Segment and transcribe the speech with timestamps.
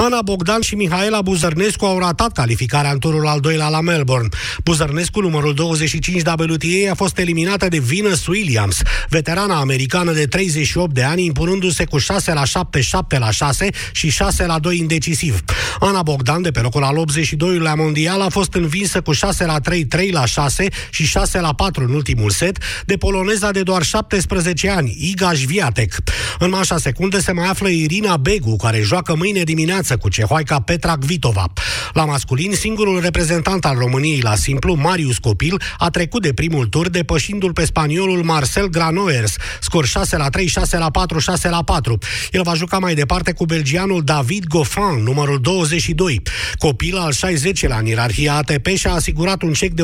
[0.00, 4.28] Ana Bogdan și Mihaela Buzărnescu au ratat calificarea în turul al doilea la Melbourne.
[4.64, 11.02] Buzărnescu, numărul 25 WTA, a fost eliminată de Venus Williams, veterana americană de 38 de
[11.02, 15.40] ani, impunându-se cu 6 la 7, 7 la 6 și 6 la 2 indecisiv.
[15.80, 19.84] Ana Bogdan, de pe locul al 82-lea mondial, a fost învinsă cu 6 la 3,
[19.84, 24.70] 3 la 6 și 6 la 4 în ultimul set de poloneza de doar 17
[24.70, 25.94] ani, Iga Swiatek.
[26.38, 30.96] În manșa secunde se mai află Irina Begu, care joacă mâine dimineață cu cehoaica Petra
[30.96, 31.52] Kvitova.
[31.92, 36.88] La masculin, singurul reprezentant al României la simplu, Marius Copil, a trecut de primul tur
[36.88, 41.98] depășindu-l pe spaniolul Marcel Granoers, scor 6 la 3, 6 la 4, 6 la 4.
[42.32, 46.22] El va juca mai departe cu belgianul David Goffin, numărul 22.
[46.58, 49.82] Copil al 60-lea în ierarhia ATP și-a asigurat un cec de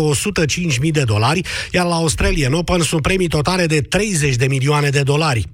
[0.83, 1.41] 105.000 de dolari,
[1.73, 5.48] iar la Australian Open sunt premii totale de 30 de milioane de dolari.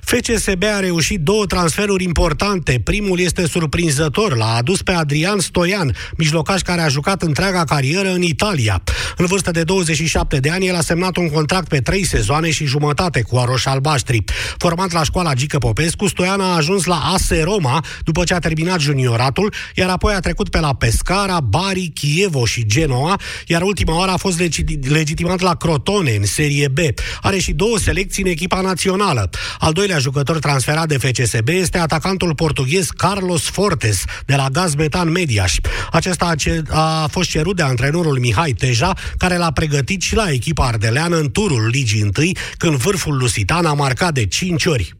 [0.00, 2.80] FCSB a reușit două transferuri importante.
[2.84, 4.36] Primul este surprinzător.
[4.36, 8.82] L-a adus pe Adrian Stoian, mijlocaș care a jucat întreaga carieră în Italia.
[9.16, 12.64] În vârstă de 27 de ani, el a semnat un contract pe trei sezoane și
[12.64, 14.24] jumătate cu Aroș Albaștri.
[14.58, 18.80] Format la școala Gică Popescu, Stoian a ajuns la ASE Roma după ce a terminat
[18.80, 24.10] junioratul, iar apoi a trecut pe la Pescara, Bari, Chievo și Genoa, iar ultima oară
[24.10, 24.42] a fost
[24.88, 26.78] legitimat la Crotone în Serie B.
[27.20, 29.30] Are și două selecții în echipa națională.
[29.58, 35.10] Al doilea jucător transferat de FCSB este atacantul portughez Carlos Fortes, de la Gaz Metan
[35.10, 35.54] Mediaș.
[35.90, 40.30] Acesta a, ce- a fost cerut de antrenorul Mihai Teja, care l-a pregătit și la
[40.30, 42.12] echipa ardeleană în turul Ligii 1,
[42.56, 44.92] când vârful lusitan a marcat de 5 ori.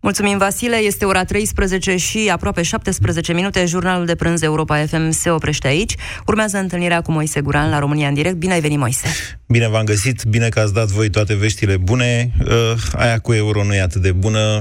[0.00, 0.76] Mulțumim, Vasile.
[0.76, 3.64] Este ora 13 și aproape 17 minute.
[3.66, 5.94] Jurnalul de prânz Europa FM se oprește aici.
[6.26, 8.34] Urmează întâlnirea cu Moise Guran la România în direct.
[8.36, 9.06] Bine ai venit, Moise!
[9.46, 12.32] Bine v-am găsit, bine că ați dat voi toate veștile bune.
[12.40, 12.52] Uh,
[12.92, 14.60] aia cu euro nu e atât de bună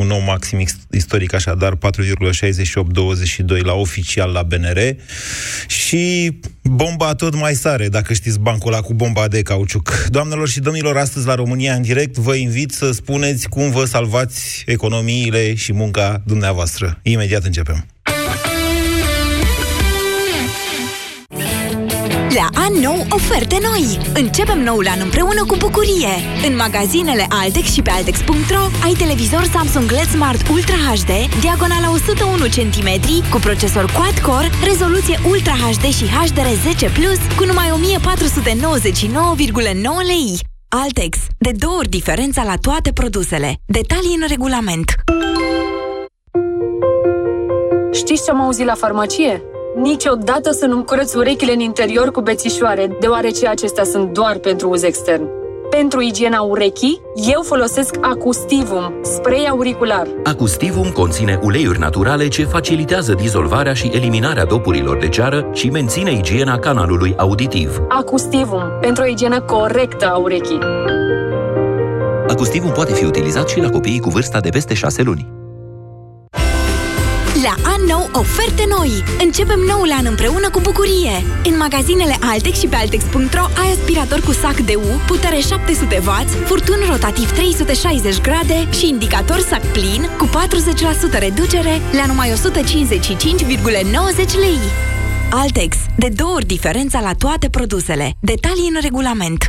[0.00, 4.96] un nou maxim istoric, așadar 4,6822 la oficial la BNR
[5.66, 10.06] și bomba tot mai sare, dacă știți bancul ăla cu bomba de cauciuc.
[10.08, 14.62] Doamnelor și domnilor, astăzi la România în direct vă invit să spuneți cum vă salvați
[14.66, 16.98] economiile și munca dumneavoastră.
[17.02, 17.86] Imediat începem.
[22.34, 23.98] La an nou, oferte noi!
[24.14, 26.14] Începem noul an împreună cu bucurie!
[26.46, 31.10] În magazinele Altex și pe Altex.ro ai televizor Samsung LED Smart Ultra HD,
[31.40, 32.88] diagonala 101 cm,
[33.30, 37.82] cu procesor quad-core, rezoluție Ultra HD și HDR10+, cu numai 1499,9
[40.06, 40.38] lei.
[40.68, 41.18] Altex.
[41.38, 43.54] De două ori diferența la toate produsele.
[43.66, 44.94] Detalii în regulament.
[47.92, 49.42] Știți ce am auzit la farmacie?
[49.76, 54.82] Niciodată să nu-mi curăț urechile în interior cu bețișoare, deoarece acestea sunt doar pentru uz
[54.82, 55.28] extern.
[55.70, 57.00] Pentru igiena urechii,
[57.32, 60.06] eu folosesc Acustivum, spray auricular.
[60.24, 66.58] Acustivum conține uleiuri naturale ce facilitează dizolvarea și eliminarea dopurilor de ceară și menține igiena
[66.58, 67.80] canalului auditiv.
[67.88, 70.58] Acustivum, pentru o igienă corectă a urechii.
[72.28, 75.39] Acustivum poate fi utilizat și la copiii cu vârsta de peste 6 luni.
[77.42, 79.04] La an nou, oferte noi!
[79.20, 81.24] Începem noul an împreună cu bucurie!
[81.44, 86.78] În magazinele Altex și pe Altex.ro ai aspirator cu sac de U, putere 700W, furtun
[86.88, 92.36] rotativ 360 grade și indicator sac plin cu 40% reducere la numai 155,90
[94.38, 94.60] lei.
[95.30, 95.76] Altex.
[95.96, 98.12] De două ori diferența la toate produsele.
[98.20, 99.48] Detalii în regulament.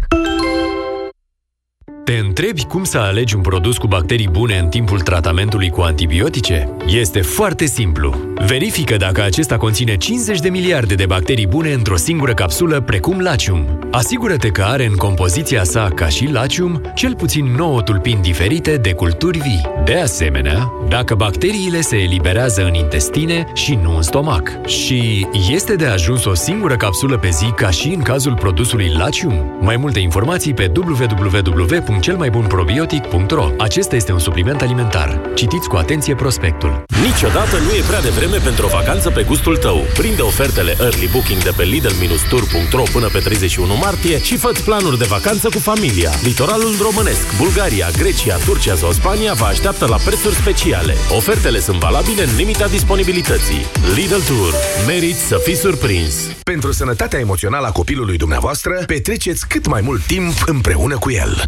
[2.03, 6.69] Te întrebi cum să alegi un produs cu bacterii bune în timpul tratamentului cu antibiotice?
[6.88, 8.16] Este foarte simplu.
[8.47, 13.79] Verifică dacă acesta conține 50 de miliarde de bacterii bune într-o singură capsulă, precum Lacium.
[13.91, 18.94] Asigură-te că are în compoziția sa, ca și Lacium, cel puțin 9 tulpini diferite de
[18.94, 19.62] culturi vii.
[19.85, 24.66] De asemenea, dacă bacteriile se eliberează în intestine și nu în stomac.
[24.66, 29.57] Și este de ajuns o singură capsulă pe zi, ca și în cazul produsului Lacium.
[29.59, 35.22] Mai multe informații pe www www.celmaibunprobiotic.ro Acesta este un supliment alimentar.
[35.35, 36.84] Citiți cu atenție prospectul.
[37.03, 39.86] Niciodată nu e prea devreme pentru o vacanță pe gustul tău.
[39.98, 45.06] Prinde ofertele Early Booking de pe Lidl-Tour.ro până pe 31 martie și fă planuri de
[45.10, 46.12] vacanță cu familia.
[46.24, 50.95] Litoralul românesc, Bulgaria, Grecia, Turcia sau Spania vă așteaptă la prețuri speciale.
[51.16, 53.66] Ofertele sunt valabile în limita disponibilității.
[53.95, 54.54] Lidl Tour.
[54.88, 56.13] Meriți să fii surprins.
[56.44, 61.44] Pentru sănătatea emoțională a copilului dumneavoastră, petreceți cât mai mult timp împreună cu el.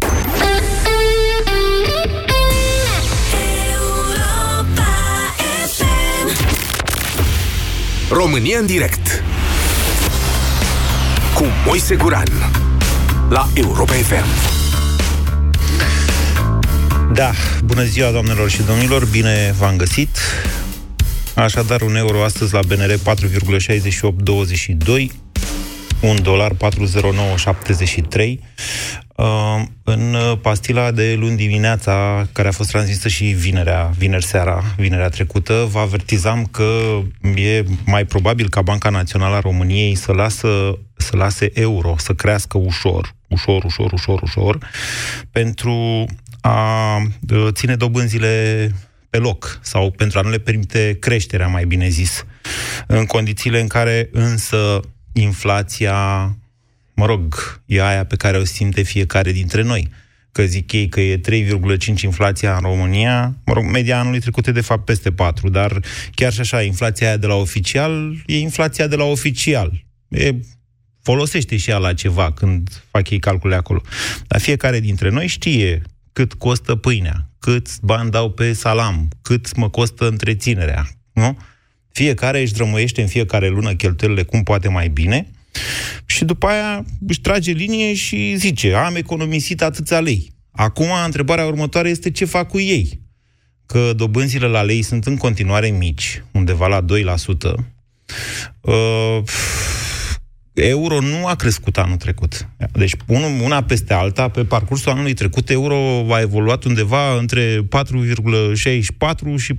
[8.10, 9.22] România în direct
[11.34, 12.28] cu Moise Guran
[13.28, 14.52] la Europa FM.
[17.12, 17.30] Da,
[17.64, 20.18] bună ziua doamnelor și domnilor, bine v-am găsit.
[21.34, 22.96] Așadar, un euro astăzi la BNR 4,6822,
[26.00, 28.40] un dolar 40973.
[29.16, 35.08] Uh, în pastila de luni dimineața, care a fost transmisă și vinerea, vineri seara, vinerea
[35.08, 37.00] trecută, vă avertizam că
[37.34, 42.58] e mai probabil ca Banca Națională a României să, lasă, să lase euro să crească
[42.58, 44.58] ușor, ușor, ușor, ușor, ușor,
[45.30, 46.06] pentru
[46.40, 46.96] a
[47.30, 48.70] uh, ține dobânzile
[49.10, 52.24] pe loc sau pentru a nu le permite creșterea, mai bine zis,
[52.86, 54.80] în condițiile în care însă
[55.12, 56.30] inflația,
[56.94, 57.34] mă rog,
[57.66, 59.90] e aia pe care o simte fiecare dintre noi.
[60.32, 61.20] Că zic ei că e
[61.96, 65.80] 3,5 inflația în România, mă rog, media anului trecut e de fapt peste 4, dar
[66.14, 69.84] chiar și așa, inflația aia de la oficial e inflația de la oficial.
[70.08, 70.34] E
[71.02, 73.82] folosește și ea la ceva când fac ei calcule acolo.
[74.26, 75.82] Dar fiecare dintre noi știe
[76.12, 81.38] cât costă pâinea, cât bani dau pe salam, cât mă costă întreținerea, nu?
[81.92, 85.30] Fiecare își drămăiește în fiecare lună cheltuielile cum poate mai bine
[86.06, 90.32] și după aia își trage linie și zice, am economisit atâția lei.
[90.50, 93.00] Acum, întrebarea următoare este ce fac cu ei.
[93.66, 96.84] Că dobânzile la lei sunt în continuare mici, undeva la 2%.
[98.60, 99.22] Uh,
[100.54, 102.48] euro nu a crescut anul trecut.
[102.72, 102.96] Deci
[103.42, 107.62] una peste alta, pe parcursul anului trecut, euro a evoluat undeva între 4,64
[109.36, 109.58] și 4,65.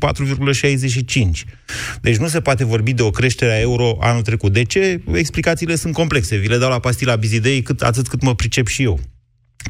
[2.01, 4.53] Deci nu se poate vorbi de o creștere a euro anul trecut.
[4.53, 5.01] De ce?
[5.13, 6.35] Explicațiile sunt complexe.
[6.37, 8.99] Vi le dau la pastila Bizidei cât, atât cât mă pricep și eu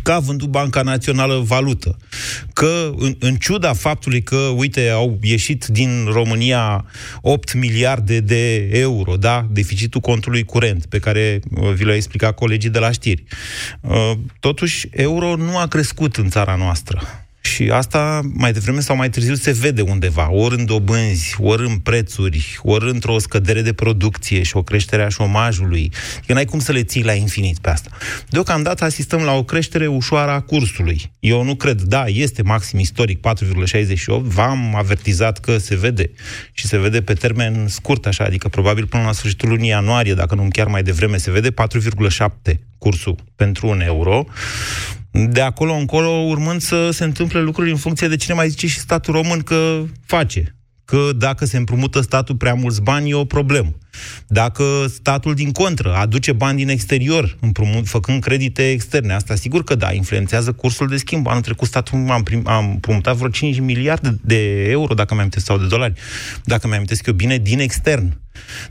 [0.04, 1.98] că a vândut Banca Națională valută,
[2.54, 6.86] că în, în ciuda faptului că, uite, au ieșit din România
[7.22, 12.70] 8 miliarde de euro, da, deficitul contului curent, pe care uh, vi l-au explicat colegii
[12.70, 13.24] de la știri,
[13.82, 17.25] uh, totuși euro nu a crescut în țara noastră.
[17.46, 21.78] Și asta, mai devreme sau mai târziu, se vede undeva, ori în dobânzi, ori în
[21.78, 25.92] prețuri, ori într-o scădere de producție și o creștere a șomajului.
[26.26, 27.90] Că n-ai cum să le ții la infinit pe asta.
[28.30, 31.12] Deocamdată asistăm la o creștere ușoară a cursului.
[31.20, 36.12] Eu nu cred, da, este maxim istoric 4,68, v-am avertizat că se vede
[36.52, 40.36] și se vede pe termen scurt, așa, adică probabil până la sfârșitul lunii ianuarie, dacă
[40.36, 44.26] nu chiar mai devreme, se vede 4,7 cursul pentru un euro
[45.16, 48.80] de acolo încolo urmând să se întâmple lucruri în funcție de cine mai zice și
[48.80, 50.56] statul român că face.
[50.86, 53.74] Că dacă se împrumută statul prea mulți bani, e o problemă.
[54.28, 59.76] Dacă statul din contră aduce bani din exterior, împrumut, făcând credite externe, asta sigur că
[59.76, 61.28] da, influențează cursul de schimb.
[61.28, 65.58] Anul trecut statul am, prim, am împrumutat vreo 5 miliarde de euro, dacă mi-am sau
[65.58, 65.94] de dolari,
[66.44, 68.20] dacă mi-am eu bine, din extern.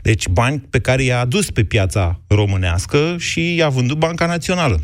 [0.01, 4.81] Deci bani pe care i-a adus pe piața românească și i-a vândut Banca Națională.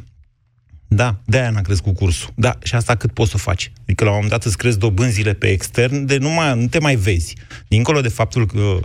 [0.93, 2.29] Da, de-aia n-a crescut cursul.
[2.35, 3.71] Da, și asta cât poți să faci?
[3.81, 6.79] Adică la un moment dat îți crezi dobânzile pe extern, de nu, mai, nu te
[6.79, 7.35] mai vezi.
[7.67, 8.79] Dincolo de faptul că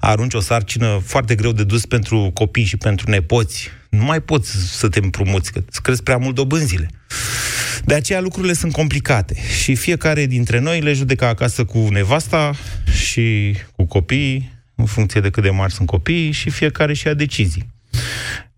[0.00, 4.50] arunci o sarcină foarte greu de dus pentru copii și pentru nepoți, nu mai poți
[4.78, 6.90] să te împrumuți, că îți crezi prea mult dobânzile.
[7.84, 12.52] De aceea lucrurile sunt complicate și fiecare dintre noi le judecă acasă cu nevasta
[13.06, 17.14] și cu copiii, în funcție de cât de mari sunt copiii și fiecare și ia
[17.14, 17.70] decizii.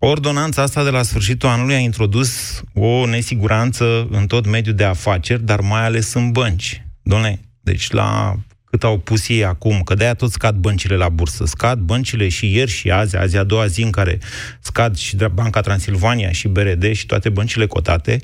[0.06, 5.42] Ordonanța asta de la sfârșitul anului a introdus o nesiguranță în tot mediul de afaceri,
[5.42, 6.82] dar mai ales în bănci.
[7.02, 8.36] Doamne, deci la
[8.74, 11.44] cât au pus ei acum, că de-aia tot scad băncile la bursă.
[11.46, 14.18] Scad băncile și ieri și azi, azi a doua zi în care
[14.60, 18.20] scad și Banca Transilvania și BRD și toate băncile cotate,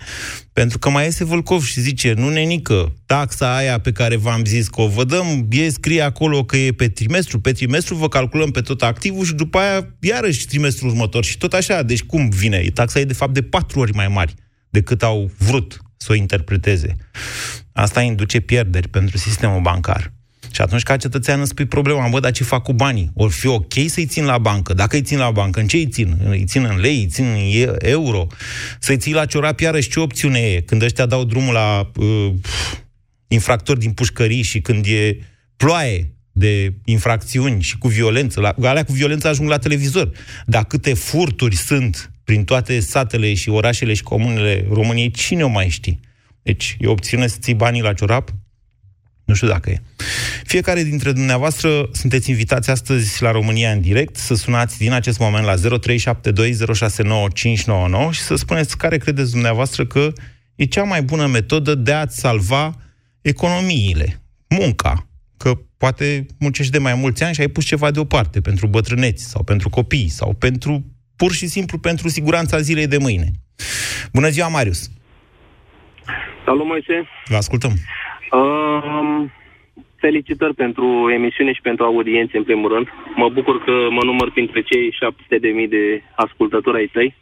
[0.53, 4.69] pentru că mai iese Vâlcov și zice, nu nenică, taxa aia pe care v-am zis
[4.69, 8.51] că o vă dăm, e scrie acolo că e pe trimestru, pe trimestru vă calculăm
[8.51, 11.83] pe tot activul și după aia iarăși trimestrul următor și tot așa.
[11.83, 12.71] Deci cum vine?
[12.75, 14.35] Taxa e de fapt de patru ori mai mari
[14.71, 16.97] decât au vrut să o interpreteze.
[17.73, 20.13] Asta induce pierderi pentru sistemul bancar.
[20.53, 23.11] Și atunci ca cetățean îți spui problema, bă, dar ce fac cu banii?
[23.15, 24.75] Or fi ok să-i țin la bancă.
[24.75, 26.17] Dacă îi țin la bancă, în ce îi țin?
[26.29, 28.27] Îi țin în lei, îi țin în euro?
[28.79, 30.61] Să-i ții la ciorap, iarăși ce opțiune e?
[30.61, 32.33] Când ăștia dau drumul la uh,
[33.29, 35.19] infractori din pușcării și când e
[35.57, 40.11] ploaie de infracțiuni și cu violență, la, alea cu violență ajung la televizor.
[40.47, 45.69] Dar câte furturi sunt prin toate satele și orașele și comunele României, cine o mai
[45.69, 45.99] știe?
[46.43, 48.35] Deci e opțiune să ții banii la ciorap?
[49.31, 49.83] Nu știu dacă e.
[50.45, 55.45] Fiecare dintre dumneavoastră sunteți invitați astăzi la România în direct să sunați din acest moment
[55.45, 55.59] la 0372069599
[58.11, 60.13] și să spuneți care credeți dumneavoastră că
[60.55, 62.73] e cea mai bună metodă de a-ți salva
[63.21, 65.07] economiile, munca,
[65.37, 69.43] că poate muncești de mai mulți ani și ai pus ceva deoparte pentru bătrâneți sau
[69.43, 70.85] pentru copii sau pentru
[71.17, 73.31] pur și simplu pentru siguranța zilei de mâine.
[74.13, 74.91] Bună ziua, Marius!
[76.45, 77.09] Salut, Moise!
[77.25, 77.71] Vă ascultăm!
[77.71, 78.10] Uh,
[79.97, 80.87] felicitări pentru
[81.19, 82.87] emisiune și pentru audiențe, în primul rând.
[83.17, 87.17] Mă bucur că mă număr printre cei 700.000 de ascultători ai tăi.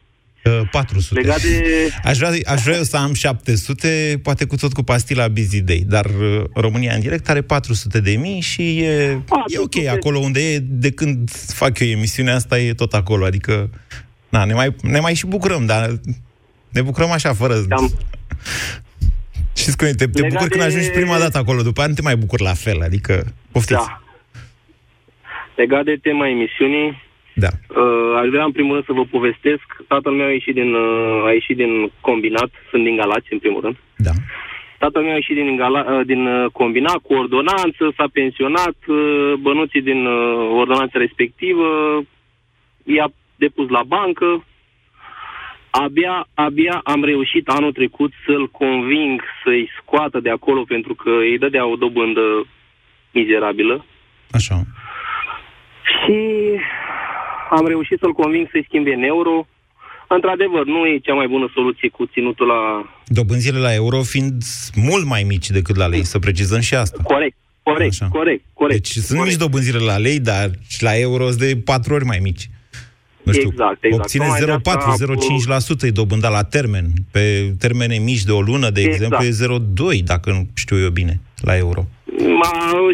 [0.71, 1.21] 400.
[1.21, 1.88] Legat de...
[2.05, 5.85] Aș vrea, aș vrea eu să am 700, poate cu tot cu pastila Busy Day,
[5.87, 9.81] dar uh, România în direct are 400 de mii și e, 400.
[9.81, 13.71] e ok acolo unde e, de când fac eu emisiunea asta, e tot acolo, adică
[14.29, 15.91] na, ne, mai, ne mai și bucurăm, dar
[16.69, 17.55] ne bucurăm așa, fără...
[17.69, 17.93] Am-
[19.61, 21.88] Știți cum e, te, te Legat bucuri când de- ajungi prima dată acolo, după aia
[21.88, 23.12] nu te mai bucuri la fel, adică
[23.53, 23.87] poftiți.
[23.87, 24.00] Da.
[25.55, 27.03] Legat de tema emisiunii,
[27.35, 27.49] Da.
[27.81, 29.67] uh, aș vrea în primul rând să vă povestesc.
[29.88, 33.61] Tatăl meu a ieșit din, uh, a ieșit din combinat, sunt din Galați, în primul
[33.61, 33.77] rând.
[33.97, 34.11] Da.
[34.79, 39.33] Tatăl meu a ieșit din, Gala, uh, din uh, combinat cu ordonanță, s-a pensionat, uh,
[39.41, 41.67] bănuții din uh, ordonanța respectivă
[42.85, 44.45] i-a depus la bancă.
[45.71, 51.39] Abia, abia am reușit anul trecut să-l conving să-i scoată de acolo pentru că îi
[51.39, 52.47] dădea o dobândă
[53.13, 53.85] mizerabilă.
[54.31, 54.63] Așa.
[55.83, 56.19] Și
[57.51, 59.47] am reușit să-l conving să-i schimbe în euro.
[60.09, 62.91] Într-adevăr, nu e cea mai bună soluție cu ținutul la...
[63.07, 64.43] Dobânzile la euro fiind
[64.75, 67.03] mult mai mici decât la lei, să precizăm și asta.
[67.03, 68.09] Corect, corect, Așa.
[68.09, 68.81] corect, corect.
[68.81, 69.27] Deci sunt corect.
[69.27, 72.49] mici dobânzile la lei, dar și la euro sunt de patru ori mai mici.
[73.23, 74.03] Nu știu, Exact, exact.
[74.03, 74.97] obține Tocmai de asta
[75.85, 76.87] 0,4-0,5% e dobânda la termen.
[77.13, 78.95] Pe termene mici de o lună, de Exact.
[78.95, 81.83] exemplu, e 0,2, dacă nu știu eu bine, la euro.
[82.41, 82.51] Ma,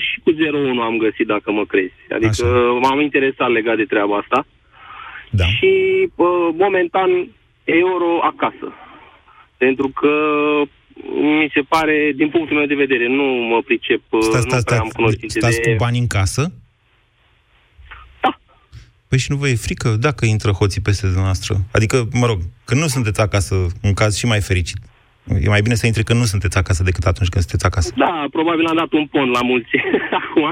[0.09, 0.37] și cu 0,1
[0.83, 1.93] am găsit, dacă mă crezi.
[2.15, 2.79] Adică Așa.
[2.83, 4.47] m-am interesat legat de treaba asta.
[5.31, 5.45] Da.
[5.45, 5.71] Și,
[6.17, 7.11] bă, momentan,
[7.65, 8.69] euro acasă.
[9.57, 10.13] Pentru că
[11.21, 14.79] mi se pare, din punctul meu de vedere, nu mă pricep, Stați, nu stați, prea
[14.79, 15.71] am stați, cunoștințe stați de...
[15.71, 16.53] cu bani în casă?
[19.15, 19.21] Da.
[19.21, 21.57] Păi și nu vă e frică dacă intră hoții peste dumneavoastră?
[21.71, 24.79] Adică, mă rog, când nu sunteți acasă, un caz și mai fericit.
[25.41, 27.93] E mai bine să intre când nu sunteți acasă decât atunci când sunteți acasă.
[27.97, 29.71] Da, probabil am dat un pont la mulți
[30.21, 30.45] acum.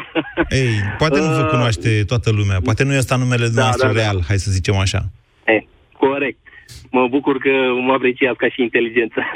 [0.48, 3.92] Ei, poate nu vă Uh, cunoaște toată lumea, poate nu e ăsta numele dumneavoastră da,
[3.92, 4.00] da.
[4.00, 5.00] real, hai să zicem așa.
[5.44, 5.62] Eh,
[5.98, 6.41] corect.
[6.90, 7.50] Mă bucur că
[7.86, 9.20] mă apreciați ca și inteligență.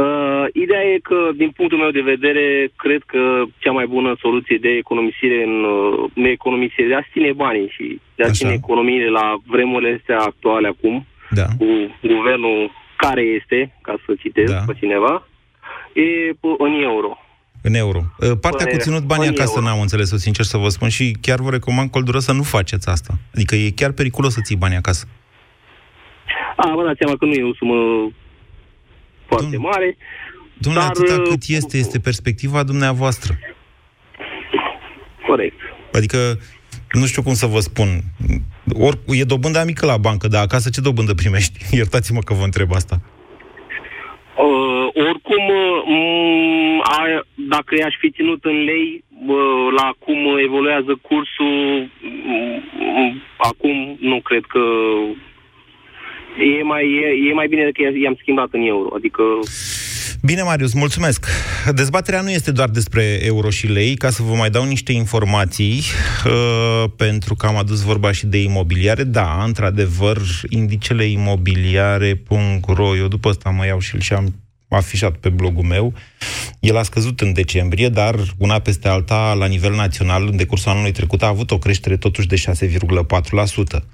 [0.00, 3.20] uh, ideea e că, din punctul meu de vedere, cred că
[3.58, 8.00] cea mai bună soluție de economisire în uh, de economisire, de a ține banii și
[8.16, 8.34] de a Așa.
[8.34, 11.44] ține economiile la vremurile astea actuale acum, Da.
[11.58, 11.66] cu
[12.14, 14.62] guvernul care este, ca să citez Da.
[14.66, 15.28] pe cineva,
[15.92, 17.18] e p- în euro.
[17.62, 17.98] În euro.
[18.20, 19.66] Uh, Partea Păi, cu ținut banii în acasă euro.
[19.68, 23.14] n-am înțeles-o, sincer să vă spun, și chiar vă recomand călduros să nu faceți asta.
[23.34, 25.06] Adică e chiar periculos să ții banii acasă.
[26.62, 28.10] A, vă dați seama că nu e o sumă
[29.26, 29.96] foarte Domn- mare.
[30.58, 33.38] Domnule, Dar, atâta uh, cât este, este perspectiva dumneavoastră.
[35.26, 35.56] Corect.
[35.92, 36.18] Adică,
[36.92, 37.88] nu știu cum să vă spun,
[38.74, 41.58] Or, e dobânda mică la bancă, dar acasă ce dobândă primești?
[41.78, 42.96] Iertați-mă că vă întreb asta.
[44.46, 45.44] Uh, oricum,
[45.96, 53.96] uh, a, dacă i-aș fi ținut în lei, uh, la cum evoluează cursul, uh, acum
[54.00, 54.60] nu cred că
[56.58, 58.88] e mai, e, e mai bine decât i- i-am schimbat în euro.
[58.96, 59.22] Adică,
[60.22, 61.26] Bine, Marius, mulțumesc.
[61.74, 65.82] Dezbaterea nu este doar despre euro și lei, ca să vă mai dau niște informații,
[66.26, 69.04] uh, pentru că am adus vorba și de imobiliare.
[69.04, 70.18] Da, într-adevăr,
[70.48, 74.34] indicele imobiliare.ro, eu după ăsta mă iau și-l și am
[74.68, 75.92] afișat pe blogul meu.
[76.60, 80.92] El a scăzut în decembrie, dar una peste alta, la nivel național, în decursul anului
[80.92, 83.84] trecut, a avut o creștere totuși de 6,4%.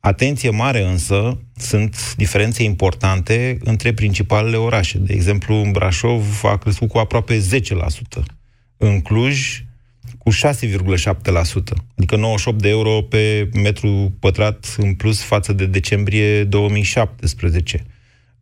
[0.00, 4.98] Atenție mare însă, sunt diferențe importante între principalele orașe.
[4.98, 8.22] De exemplu, în Brașov a crescut cu aproape 10%.
[8.76, 9.64] În Cluj,
[10.18, 11.12] cu 6,7%,
[11.96, 17.84] adică 98 de euro pe metru pătrat în plus față de decembrie 2017.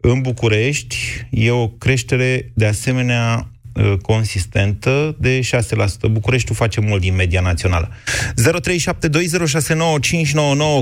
[0.01, 0.97] În București
[1.31, 3.58] e o creștere de asemenea uh,
[4.03, 5.43] consistentă de 6%.
[6.11, 7.89] Bucureștiul face mult din media națională.
[7.89, 7.95] 0372069599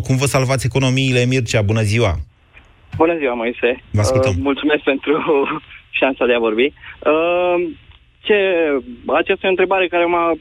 [0.06, 2.18] cum vă salvați economiile, Mircea, bună ziua!
[2.96, 3.82] Bună ziua, Moise.
[3.90, 4.30] Vă ascultăm.
[4.30, 5.22] Uh, mulțumesc pentru
[6.00, 6.64] șansa de a vorbi.
[6.64, 7.54] Uh,
[8.20, 8.34] ce,
[9.06, 10.32] aceasta e o întrebare care m-a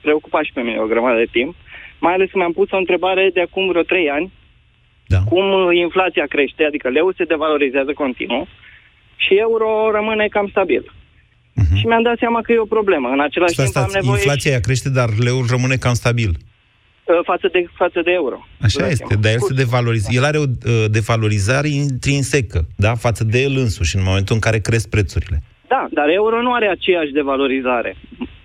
[0.00, 1.54] preocupat și pe mine o grămadă de timp,
[1.98, 4.32] mai ales că mi-am pus o întrebare de acum vreo trei ani,
[5.06, 5.18] Da.
[5.28, 8.48] cum uh, inflația crește, adică leu se devalorizează continuu
[9.16, 10.92] și euro rămâne cam stabil.
[11.54, 11.76] Mhm.
[11.76, 13.08] Și mi-am dat seama că e o problemă.
[13.08, 16.30] În același Stați, timp am stați, nevoie inflația ea crește, dar leul rămâne cam stabil.
[17.04, 18.46] uh, față, de, față de euro.
[18.60, 19.22] Așa Dați este, seama.
[19.22, 20.16] dar el se devalorizează.
[20.18, 24.58] El are o uh, devalorizare intrinsecă, da, față de el însuși, în momentul în care
[24.58, 25.42] cresc prețurile.
[25.68, 27.96] Da, dar euro nu are aceeași devalorizare.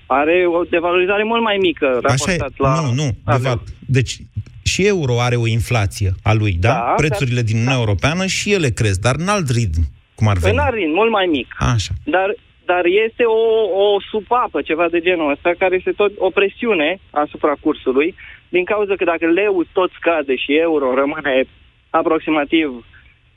[0.06, 2.38] Are o devalorizare mult mai mică Așa e.
[2.38, 2.82] raportat la...
[2.82, 3.10] Nu, nu.
[3.26, 4.18] la De fapt, deci
[4.64, 6.70] și euro are o inflație a lui, da?
[6.70, 9.82] Da, Prețurile din Uniunea Europeană și ele cresc, dar în alt ritm,
[10.16, 10.58] cum ar În veni.
[10.60, 11.48] arin, mult mai mic.
[11.60, 11.92] Așa.
[12.04, 12.36] Dar
[12.72, 13.42] dar este o,
[13.84, 18.16] o supapă, ceva de genul ăsta, care este tot o presiune asupra cursului,
[18.50, 21.44] din cauza că dacă leu tot scade și euro rămâne
[21.90, 22.86] aproximativ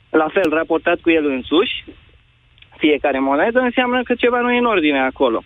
[0.09, 1.83] la fel raportat cu el însuși,
[2.77, 5.43] fiecare monedă, înseamnă că ceva nu e în ordine acolo.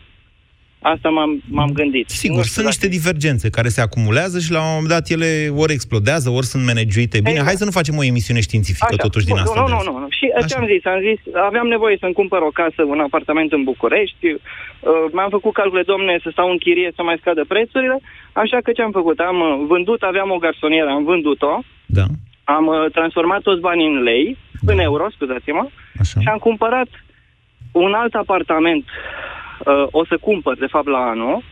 [0.94, 2.10] Asta m-am, m-am gândit.
[2.10, 5.06] Sigur, Nu știu sunt dacă- niște divergențe care se acumulează și la un moment dat
[5.16, 5.30] ele
[5.64, 7.18] ori explodează, ori sunt managuite.
[7.18, 7.48] Bine, Exact.
[7.48, 9.06] hai să nu facem o emisiune științifică Așa.
[9.08, 9.60] totuși din nu, asta.
[9.60, 9.88] Nu, de nu, azi.
[9.90, 10.08] nu, nu.
[10.18, 10.82] Și ce am zis?
[10.94, 14.26] Am zis, aveam nevoie să-mi cumpăr o casă, un apartament în București.
[14.32, 14.38] Uh,
[15.16, 17.98] mi-am făcut calcule, domne, să stau în chirie să mai scadă prețurile.
[18.44, 19.18] Așa că ce am făcut?
[19.32, 21.54] Am uh, vândut, aveam o garsonieră, am vândut-o.
[22.00, 22.06] Da.
[22.58, 24.26] Am uh, transformat toți banii în lei,
[24.72, 25.66] în euro, scuzați-mă.
[26.04, 26.18] Așa.
[26.24, 26.90] Și am cumpărat
[27.72, 28.84] un alt apartament.
[29.60, 31.44] Uh, o să cumpăr, de fapt, la anul.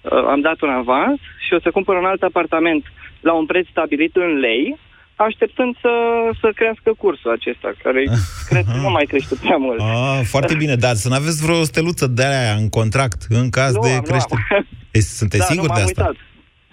[0.00, 2.84] Uh, am dat un avans și o să cumpăr un alt apartament
[3.20, 4.78] la un preț stabilit în lei,
[5.16, 5.92] așteptând să,
[6.40, 8.04] să crească cursul acesta, care
[8.48, 9.80] cred că nu mai crește prea mult.
[9.80, 13.74] Ah, foarte bine, dar să nu aveți vreo steluță de aia în contract, în caz
[13.74, 14.40] Nu de am, nu creștere.
[14.56, 14.66] am.
[14.90, 16.02] E, sunteți da, sigur nu, de m-am asta?
[16.06, 16.16] Uitat.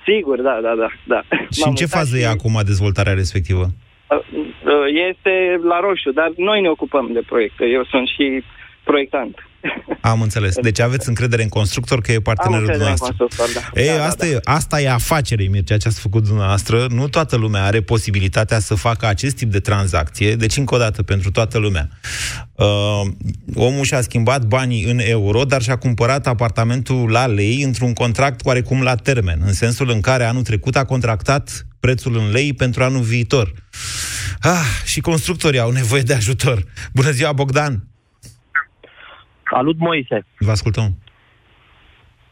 [0.06, 0.90] Sigur, da, da, da.
[1.14, 1.22] da.
[1.56, 3.66] Și M-am în ce uitat fază e acum dezvoltarea respectivă?
[3.66, 5.34] Uh, uh, Este
[5.72, 7.66] la roșu, dar noi ne ocupăm de proiecte.
[7.66, 8.44] Eu sunt și
[8.84, 9.47] proiectant.
[10.02, 10.56] Am înțeles.
[10.62, 13.26] Deci aveți încredere în constructor că e Am partenerul încredere în dumneavoastră.
[13.28, 13.82] constructor, da.
[13.82, 16.88] Ei, Da, da, asta, E, asta e afacere, Mircea, ce ați făcut dumneavoastră.
[16.90, 20.36] Nu toată lumea are posibilitatea să facă acest tip de tranzacție.
[20.36, 21.90] Deci, încă o dată, pentru toată lumea.
[22.54, 23.02] Uh,
[23.56, 28.82] omul și-a schimbat banii în euro, dar și-a cumpărat apartamentul la lei într-un contract oarecum
[28.82, 33.02] la termen, în sensul în care anul trecut a contractat prețul în lei pentru anul
[33.02, 33.54] viitor.
[34.42, 36.64] Ah, și constructorii au nevoie de ajutor.
[36.94, 37.87] Bună ziua, Bogdan!
[39.52, 40.26] Salut, Moise.
[40.40, 40.96] Vă ascultăm.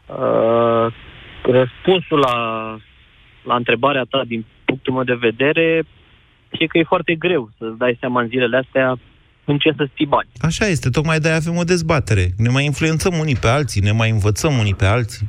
[0.06, 0.92] Uh,
[1.42, 2.36] răspunsul la,
[3.44, 5.82] la întrebarea ta, din punctul meu de vedere,
[6.50, 8.98] e că e foarte greu să-ți dai seama în zilele astea
[9.44, 10.28] în ce să ții bani.
[10.40, 12.26] Așa este, tocmai de-aia avem o dezbatere.
[12.36, 15.28] Ne mai influențăm unii pe alții, ne mai învățăm unii pe alții.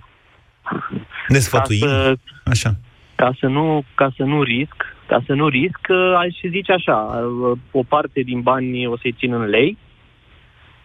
[1.27, 1.79] Ne sfătuim.
[1.79, 2.75] Ca să, Așa.
[3.15, 4.75] ca să, nu, ca să nu risc,
[5.07, 9.15] ca să nu risc, uh, aș zice așa, uh, o parte din bani o să-i
[9.17, 9.77] țin în lei,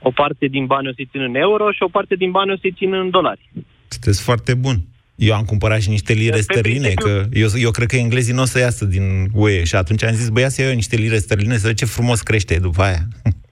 [0.03, 2.57] o parte din bani o să-i țin în euro și o parte din bani o
[2.61, 3.51] să-i țin în dolari.
[3.89, 4.77] Sunteți foarte bun.
[5.15, 8.35] Eu am cumpărat și niște lire Pe sterline, principiu- că eu, eu cred că englezii
[8.35, 10.97] nu o să iasă din UE și atunci am zis, băia să iau eu niște
[10.97, 13.03] lire sterline, să văd ce frumos crește după aia.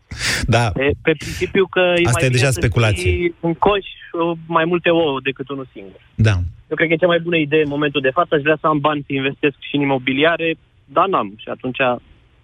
[0.55, 3.03] da, Pe, pe principiu că e Asta mai e bine deja să speculație.
[3.11, 6.01] ții în coș uh, mai multe ouă decât unul singur.
[6.15, 6.35] da.
[6.71, 8.35] Eu cred că e cea mai bună idee în momentul de față.
[8.35, 11.35] Aș vrea să am bani să investesc și în imobiliare, dar n-am.
[11.37, 11.77] Și atunci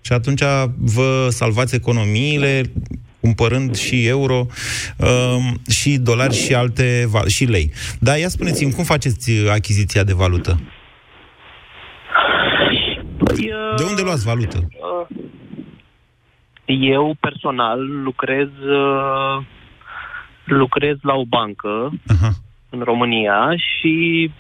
[0.00, 0.42] Și atunci
[0.78, 2.62] vă salvați economiile
[3.26, 4.46] cumpărând și euro,
[4.96, 7.72] um, și dolari și alte val- și lei.
[8.00, 10.60] Dar ia spuneți-mi, cum faceți uh, achiziția de valută?
[13.76, 14.58] De unde luați valută?
[14.58, 15.06] uh,
[16.66, 19.44] eu personal lucrez uh,
[20.44, 22.30] lucrez la o bancă Aha.
[22.70, 24.30] în România și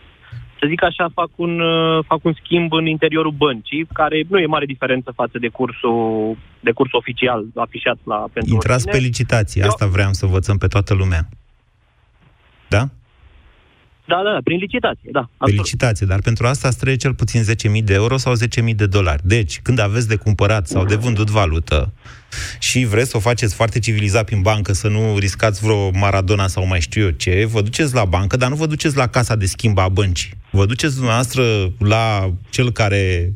[0.58, 4.46] să zic așa, fac un, uh, fac un schimb în interiorul băncii, care nu e
[4.46, 9.08] mare diferență față de cursul, de cursul oficial afișat la pentru Intrați pe oricine.
[9.08, 11.28] licitație, asta vreau să învățăm pe toată lumea.
[12.68, 12.88] Da?
[14.08, 15.20] Da, da, da, prin licitație, da.
[15.20, 15.64] Pe absolut.
[15.64, 17.42] licitație, dar pentru asta îți trebuie cel puțin
[17.76, 18.32] 10.000 de euro sau
[18.68, 19.22] 10.000 de dolari.
[19.24, 21.92] Deci, când aveți de cumpărat sau de vândut valută
[22.58, 26.66] și vreți să o faceți foarte civilizat prin bancă, să nu riscați vreo Maradona sau
[26.66, 29.46] mai știu eu ce, vă duceți la bancă, dar nu vă duceți la casa de
[29.46, 30.30] schimb a băncii.
[30.50, 33.32] Vă duceți dumneavoastră la cel care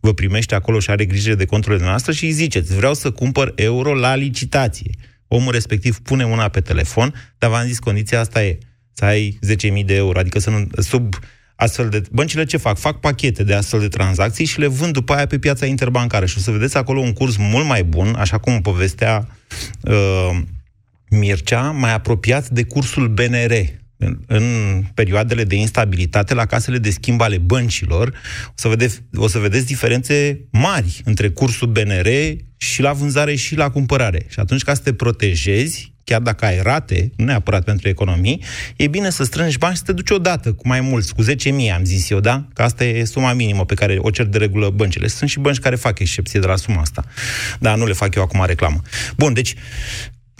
[0.00, 3.52] vă primește acolo și are grijă de conturile noastre și îi ziceți, vreau să cumpăr
[3.54, 4.90] euro la licitație.
[5.28, 8.58] Omul respectiv pune una pe telefon, dar v-am zis, condiția asta e
[9.00, 9.38] să ai
[9.78, 11.14] 10.000 de euro, adică să nu, sub
[11.56, 12.02] astfel de...
[12.10, 12.78] Băncile ce fac?
[12.78, 16.38] Fac pachete de astfel de tranzacții și le vând după aia pe piața interbancară și
[16.38, 19.28] o să vedeți acolo un curs mult mai bun, așa cum povestea
[19.80, 20.38] uh,
[21.10, 23.52] Mircea, mai apropiat de cursul BNR
[23.96, 24.44] în, în
[24.94, 28.08] perioadele de instabilitate la casele de schimb ale băncilor,
[28.48, 32.08] o să, vedeți, o să vedeți diferențe mari între cursul BNR
[32.56, 34.26] și la vânzare și la cumpărare.
[34.28, 38.42] Și atunci ca să te protejezi, chiar dacă ai rate, nu neapărat pentru economii,
[38.76, 41.28] e bine să strângi bani și să te duci odată cu mai mulți, cu 10.000,
[41.74, 42.44] am zis eu, da?
[42.54, 45.06] Că asta e suma minimă pe care o cer de regulă băncile.
[45.06, 47.04] Sunt și bănci care fac excepție de la suma asta.
[47.58, 48.82] Dar nu le fac eu acum reclamă.
[49.16, 49.54] Bun, deci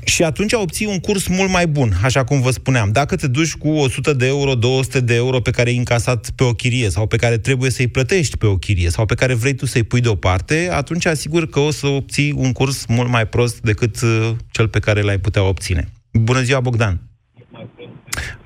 [0.05, 2.93] și atunci obții un curs mult mai bun, așa cum vă spuneam.
[2.93, 6.45] Dacă te duci cu 100 de euro, 200 de euro pe care ai încasat pe
[6.45, 9.55] o chirie sau pe care trebuie să-i plătești pe o chirie sau pe care vrei
[9.55, 13.61] tu să-i pui deoparte, atunci asigur că o să obții un curs mult mai prost
[13.61, 15.89] decât uh, cel pe care l-ai putea obține.
[16.13, 17.01] Bună ziua, Bogdan!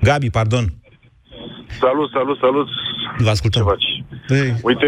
[0.01, 0.73] Gabi, pardon.
[1.79, 2.67] Salut, salut, salut.
[3.17, 3.61] Vă ascultăm.
[3.61, 3.94] Ce faci?
[4.69, 4.87] Uite,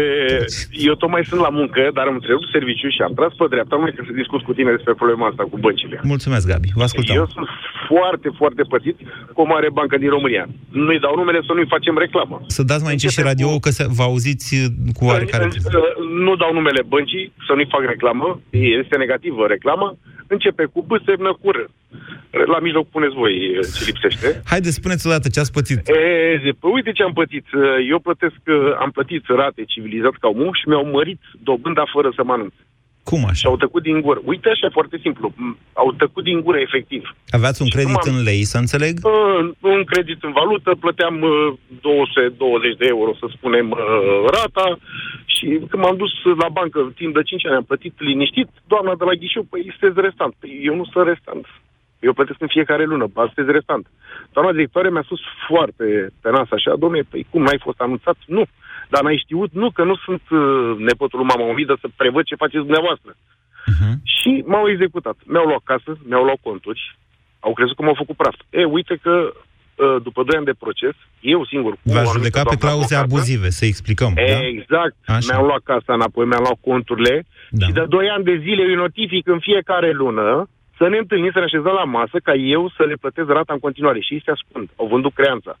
[0.88, 3.92] eu tocmai sunt la muncă, dar am întrerupt serviciu și am tras pe dreapta, mai
[3.96, 6.00] că să discut cu tine despre problema asta cu băncile.
[6.02, 6.68] Mulțumesc, Gabi.
[6.74, 7.16] Vă ascultăm.
[7.16, 7.48] Eu sunt
[7.90, 8.96] foarte, foarte pățit
[9.34, 10.44] cu o mare bancă din România.
[10.86, 12.36] Nu-i dau numele să nu-i facem reclamă.
[12.46, 15.44] Să dați mai încet și radio că se, vă auziți uh, cu oarecare...
[15.44, 19.96] În- în- Nu dau numele băncii, să nu-i fac reclamă, este negativă reclamă,
[20.28, 21.58] începe cu B, semnă cu R.
[22.30, 24.42] La mijloc puneți voi eh, ce lipsește.
[24.44, 25.88] Haideți, spuneți odată ce ați pățit.
[25.88, 27.46] E, zi, păi uite ce am plătit.
[27.88, 32.22] Eu plătesc, eh, am plătit rate civilizat ca omul și mi-au mărit dobânda fără să
[32.24, 32.54] mă anunț.
[33.10, 33.32] Cum așa?
[33.40, 34.20] Și au tăcut din gură.
[34.24, 35.26] Uite așa, foarte simplu.
[35.44, 37.02] M- Au tăcut din gură, efectiv.
[37.38, 38.94] Aveați un Și credit cum am- în lei, să înțeleg?
[39.02, 41.30] Uh, un credit în valută, plăteam uh,
[41.80, 43.78] 220 de euro, să spunem, uh,
[44.36, 44.78] rata
[45.34, 49.04] și când m-am dus la bancă timp de 5 ani, am plătit liniștit, doamna de
[49.04, 50.32] la ghișeu, păi sunteți restant.
[50.40, 51.46] Păi eu nu sunt restant.
[52.00, 53.84] Eu plătesc în fiecare lună, ba, sunteți restant.
[54.32, 55.84] Doamna directoare mi-a spus foarte
[56.22, 58.16] pe nas așa, domne, păi cum n-ai fost anunțat?
[58.26, 58.44] Nu.
[58.88, 59.50] Dar n-ai știut?
[59.52, 63.16] Nu, că nu sunt uh, nepotul lui mama umidă să prevăd ce faceți dumneavoastră.
[64.02, 65.16] Și m-au executat.
[65.26, 66.96] Mi-au luat casă, mi-au luat conturi,
[67.40, 68.34] au crezut că m-au făcut praf.
[68.50, 71.72] E, uite că uh, după 2 ani de proces, eu singur...
[71.72, 74.46] cu o V-ați anumită judecat pe doamnă clauze avocată, abuzive, să explicăm, da?
[74.46, 74.96] Exact.
[75.06, 75.26] Așa.
[75.28, 77.14] Mi-au luat casa înapoi, mi-au luat conturile
[77.50, 77.66] da.
[77.66, 80.48] și de 2 ani de zile îi notific în fiecare lună
[80.78, 83.64] să ne întâlnim, să ne așezăm la masă ca eu să le plătesc rata în
[83.66, 84.00] continuare.
[84.00, 84.68] Și ei se ascund.
[84.76, 85.58] Au vândut creanța.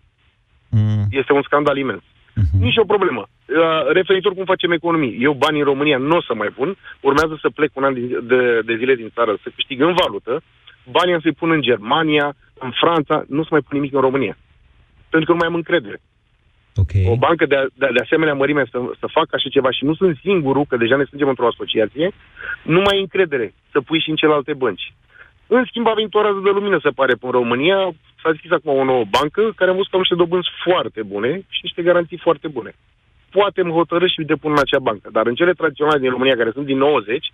[0.68, 1.06] Mm.
[1.10, 2.04] Este un scandal imens.
[2.40, 2.62] Mhm.
[2.64, 3.22] Nici o problemă.
[3.28, 5.16] Uh, referitor cum facem economii.
[5.20, 6.76] Eu banii în România nu o să mai pun.
[7.00, 8.00] Urmează să plec un an de,
[8.32, 10.42] de, de zile din țară să câștig în valută.
[10.90, 13.24] Banii am să-i pun în Germania, în Franța.
[13.28, 14.36] Nu să mai pun nimic în România.
[15.10, 16.00] Pentru că nu mai am încredere.
[16.82, 17.04] Okay.
[17.12, 20.18] O bancă de, de, de asemenea mărime să, să facă așa ceva și nu sunt
[20.26, 22.10] singurul, că deja ne strângem într-o asociație,
[22.62, 24.92] nu mai ai încredere să pui și în celelalte bănci.
[25.56, 27.78] În schimb, a venit o rază de lumină, se pare, în România.
[28.20, 31.30] S-a deschis acum o nouă bancă care am văzut că au niște dobânzi foarte bune
[31.54, 32.72] și niște garanții foarte bune.
[33.36, 35.08] Poate îmi hotărâ și depun în acea bancă.
[35.12, 37.32] Dar în cele tradiționale din România, care sunt din 90,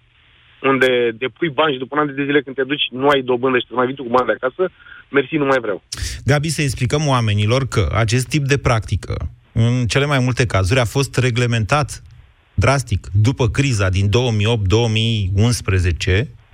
[0.62, 3.58] unde depui bani și după un an de zile când te duci nu ai dobândă
[3.58, 4.62] și te mai vii tu cu bani de acasă,
[5.10, 5.82] mersi, nu mai vreau.
[6.24, 9.14] Gabi, să explicăm oamenilor că acest tip de practică,
[9.52, 12.02] în cele mai multe cazuri, a fost reglementat
[12.54, 14.10] drastic după criza din 2008-2011,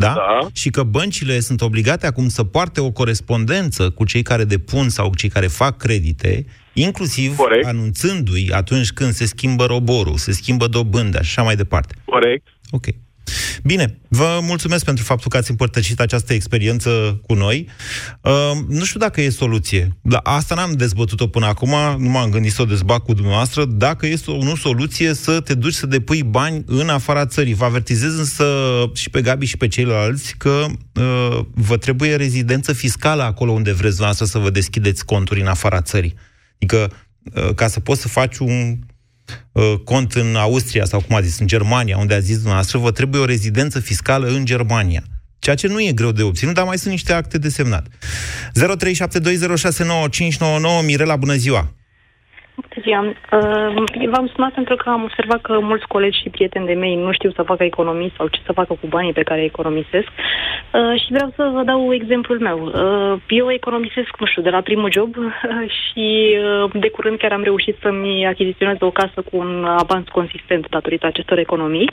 [0.00, 0.14] da?
[0.14, 0.48] Da.
[0.52, 5.14] Și că băncile sunt obligate acum să poarte o corespondență cu cei care depun sau
[5.14, 7.66] cei care fac credite, inclusiv Corect.
[7.66, 11.94] anunțându-i atunci când se schimbă roborul, se schimbă dobânda și așa mai departe.
[12.04, 12.46] Corect.
[12.70, 12.86] Ok.
[13.62, 17.68] Bine, vă mulțumesc pentru faptul că ați împărtășit această experiență cu noi.
[18.20, 18.32] Uh,
[18.68, 19.96] nu știu dacă e soluție.
[20.02, 23.64] La asta n-am dezbătut-o până acum, nu m-am gândit să o dezbat cu dumneavoastră.
[23.64, 27.54] Dacă este o nu soluție să te duci să depui bani în afara țării.
[27.54, 28.44] Vă avertizez însă
[28.94, 33.96] și pe Gabi și pe ceilalți că uh, vă trebuie rezidență fiscală acolo unde vreți
[33.96, 36.14] dumneavoastră să vă deschideți conturi în afara țării.
[36.54, 36.92] Adică,
[37.34, 38.76] uh, ca să poți să faci un uh,
[39.84, 43.20] cont în Austria sau, cum a zis, în Germania, unde a zis dumneavoastră, vă trebuie
[43.20, 45.02] o rezidență fiscală în Germania.
[45.38, 47.86] Ceea ce nu e greu de obținut, dar mai sunt niște acte de semnat.
[47.88, 47.92] 0372069599
[50.84, 51.74] Mirela, bună ziua!
[52.60, 53.00] Bună ziua.
[53.04, 57.12] Uh, v-am sunat pentru că am observat că mulți colegi și prieteni de mei nu
[57.12, 61.00] știu să facă economii sau ce să facă cu banii pe care îi economisesc uh,
[61.00, 62.58] și vreau să vă dau exemplul meu.
[62.64, 65.30] Uh, eu economisesc, nu știu, de la primul job uh,
[65.68, 70.68] și uh, de curând chiar am reușit să-mi achiziționez o casă cu un avans consistent
[70.68, 71.90] datorită acestor economii.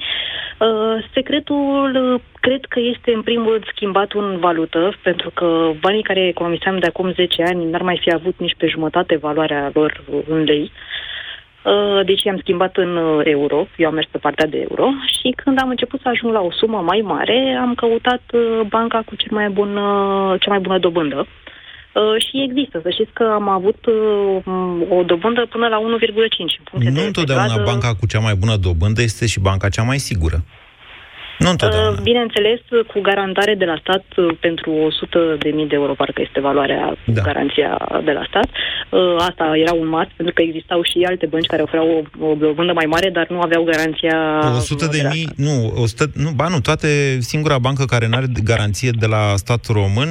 [0.60, 5.48] Uh, secretul uh, cred că este în primul rând schimbat în valută, pentru că
[5.80, 9.72] banii care economiseam de acum 10 ani n-ar mai fi avut nici pe jumătate valoarea
[9.74, 10.72] lor în lei.
[10.72, 15.34] Uh, Deci i-am schimbat în uh, euro, eu am mers pe partea de euro și
[15.44, 19.16] când am început să ajung la o sumă mai mare, am căutat uh, banca cu
[19.16, 21.20] cel mai bun, uh, cea mai bună dobândă.
[21.94, 26.64] Uh, Și există, să știți că am avut uh, o dobândă până la 1,5 în
[26.70, 27.72] funcție Nu de întotdeauna perioadă.
[27.72, 30.38] banca cu cea mai bună dobândă este și banca cea mai sigură.
[31.40, 31.90] Nu întotdeauna.
[31.90, 32.60] Uh, Bineînțeles,
[32.92, 36.98] cu garantare de la stat uh, pentru 100 de mii de euro, parcă este valoarea
[37.06, 37.22] cu Da.
[37.22, 37.72] garanția
[38.04, 38.50] de la stat.
[38.90, 41.88] Uh, Asta era un must, pentru că existau și alte bănci care oferau
[42.20, 44.18] o, o dobândă mai mare, dar nu aveau garanția
[44.58, 46.88] 100 de la mii, nu, 100, nu, ba nu, toate,
[47.20, 50.10] singura bancă care nu are garanție de la statul român,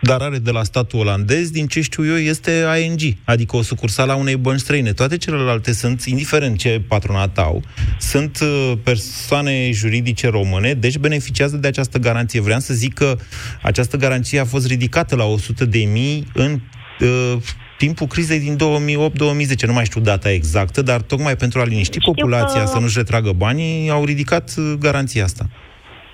[0.00, 2.52] dar are de la statul olandez, din ce știu eu, este
[2.84, 4.92] ING, adică o sucursală a unei bănci străine.
[4.92, 7.62] Toate celelalte sunt, indiferent ce patronat au,
[7.98, 12.40] sunt uh, persoane juridice române, deci beneficiază de această garanție.
[12.40, 13.16] Vreau să zic că
[13.62, 16.60] această garanție a fost ridicată la 100 de mii în
[17.00, 17.36] uh,
[17.78, 22.12] timpul crizei din 2008-2010, nu mai știu data exactă, dar tocmai pentru a liniști Știu
[22.12, 25.48] populația că- să nu-și retragă banii, au ridicat uh, garanția asta.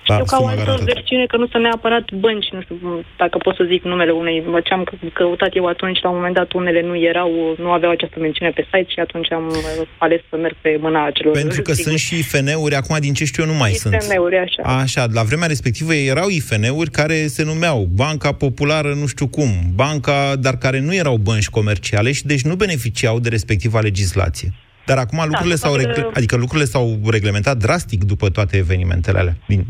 [0.09, 0.93] Da, Știu că au sumă altă garantată.
[0.95, 2.77] versiune că nu sunt neapărat bănci, nu știu
[3.23, 6.35] dacă pot să zic numele unei, mă, ce am căutat eu atunci, la un moment
[6.35, 7.31] dat unele nu erau,
[7.65, 11.05] nu aveau această mențiune pe site și atunci am uh, ales să merg pe mâna
[11.07, 11.33] acelor.
[11.43, 13.95] Pentru că sunt și IFN-uri, acum din ce știu eu nu mai sunt.
[13.95, 14.63] IFN-uri, așa.
[14.83, 20.37] Așa, la vremea respectivă erau IFN-uri care se numeau Banca Populară nu știu cum, banca,
[20.41, 24.49] dar care nu erau bănci comerciale și deci nu beneficiau de respectiva legislație.
[24.87, 29.19] Dar acum lucrurile s-au, după regle- că- adică lucrurile s-au reglementat drastic după toate evenimentele
[29.19, 29.37] alea.
[29.47, 29.67] Din, din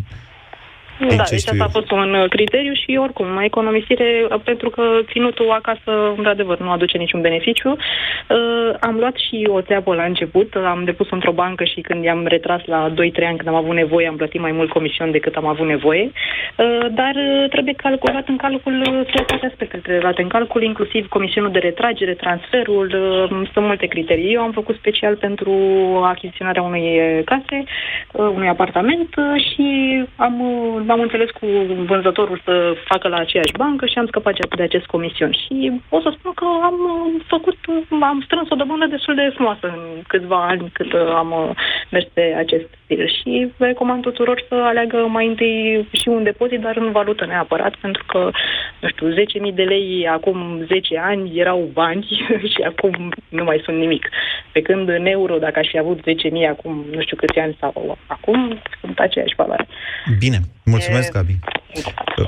[0.99, 1.63] Da, ce deci știu asta eu.
[1.63, 6.59] a fost un uh, criteriu și oricum, mai economisire, uh, pentru că ținutul acasă, într-adevăr,
[6.59, 7.71] nu aduce niciun beneficiu.
[7.71, 12.27] Uh, am luat și o țeapă la început, am depus într-o bancă și când i-am
[12.27, 15.47] retras la 2-3 ani când am avut nevoie, am plătit mai mult comision decât am
[15.47, 16.05] avut nevoie.
[16.13, 21.09] Uh, dar uh, trebuie calculat în calcul uh, toate aspectele trebuie luate în calcul, inclusiv
[21.09, 24.33] comisionul de retragere, transferul, uh, sunt multe criterii.
[24.33, 25.53] Eu am făcut special pentru
[26.05, 27.65] achiziționarea unei uh, case,
[28.13, 29.69] uh, unui apartament uh, și
[30.17, 31.47] am, uh, am înțeles cu
[31.87, 35.33] vânzătorul să facă la aceeași bancă și am scăpat de acest comision.
[35.33, 39.33] Și o să spun că am uh, făcut, uh, am strâns o dobândă destul de
[39.35, 41.51] frumoasă în câțiva ani cât uh, am uh,
[41.91, 43.09] mers pe acest stil.
[43.09, 48.05] Și recomand tuturor să aleagă mai întâi și un depozit, dar în valută neapărat, pentru
[48.07, 48.31] că,
[48.81, 49.13] nu știu,
[49.49, 52.07] 10.000 de lei acum 10 ani erau bani
[52.53, 54.09] și acum nu mai sunt nimic.
[54.53, 56.05] Pe când în euro, dacă aș fi avut 10.000
[56.51, 59.67] acum nu știu câți ani sau acum, sunt aceeași valoare.
[60.19, 61.35] Bine, mulțumesc, E- Gabi.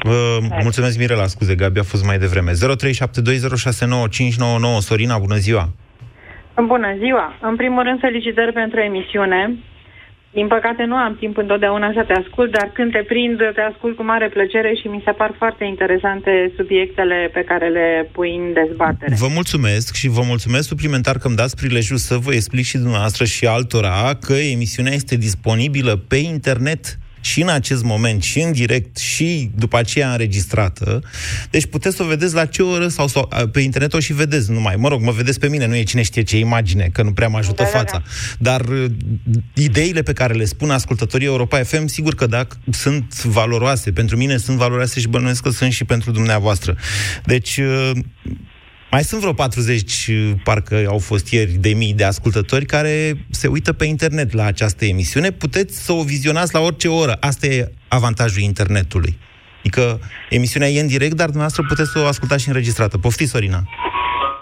[0.05, 2.51] Uh, mulțumesc, Mirela, scuze, Gabi, a fost mai devreme.
[2.53, 2.57] 0372069599
[4.79, 5.69] Sorina, bună ziua!
[6.67, 7.37] Bună ziua!
[7.41, 9.57] În primul rând, felicitări pentru emisiune.
[10.39, 13.97] Din păcate nu am timp întotdeauna să te ascult, dar când te prind, te ascult
[13.97, 18.53] cu mare plăcere și mi se par foarte interesante subiectele pe care le pui în
[18.53, 19.15] dezbatere.
[19.19, 23.25] Vă mulțumesc și vă mulțumesc suplimentar că îmi dați prilejul să vă explic și dumneavoastră
[23.25, 26.85] și altora că emisiunea este disponibilă pe internet
[27.27, 31.03] și în acest moment, și în direct, și după aceea înregistrată.
[31.51, 34.13] Deci puteți să o vedeți la ce oră sau, sau a, pe internet o și
[34.13, 34.75] vedeți numai.
[34.77, 37.29] Mă rog, mă vedeți pe mine, nu e cine știe ce imagine, că nu prea
[37.29, 38.03] mă ajută Da, da, fața.
[38.39, 38.91] Dar uh,
[39.55, 43.93] ideile pe care le spun ascultătorii Europa FM, sigur că da, sunt valoroase.
[43.93, 46.77] Pentru mine sunt valoroase și bănuiesc că sunt și pentru dumneavoastră.
[47.25, 47.91] Deci, uh,
[48.91, 50.11] mai sunt vreo 40,
[50.45, 52.95] parcă au fost ieri, de mii de ascultători care
[53.31, 55.31] se uită pe internet la această emisiune.
[55.31, 57.15] Puteți să o vizionați la orice oră.
[57.21, 59.13] Asta e avantajul internetului.
[59.59, 59.83] Adică
[60.31, 62.99] emisiunea e în direct, dar dumneavoastră puteți să o ascultați și înregistrată.
[62.99, 63.61] Poftiți, Sorina.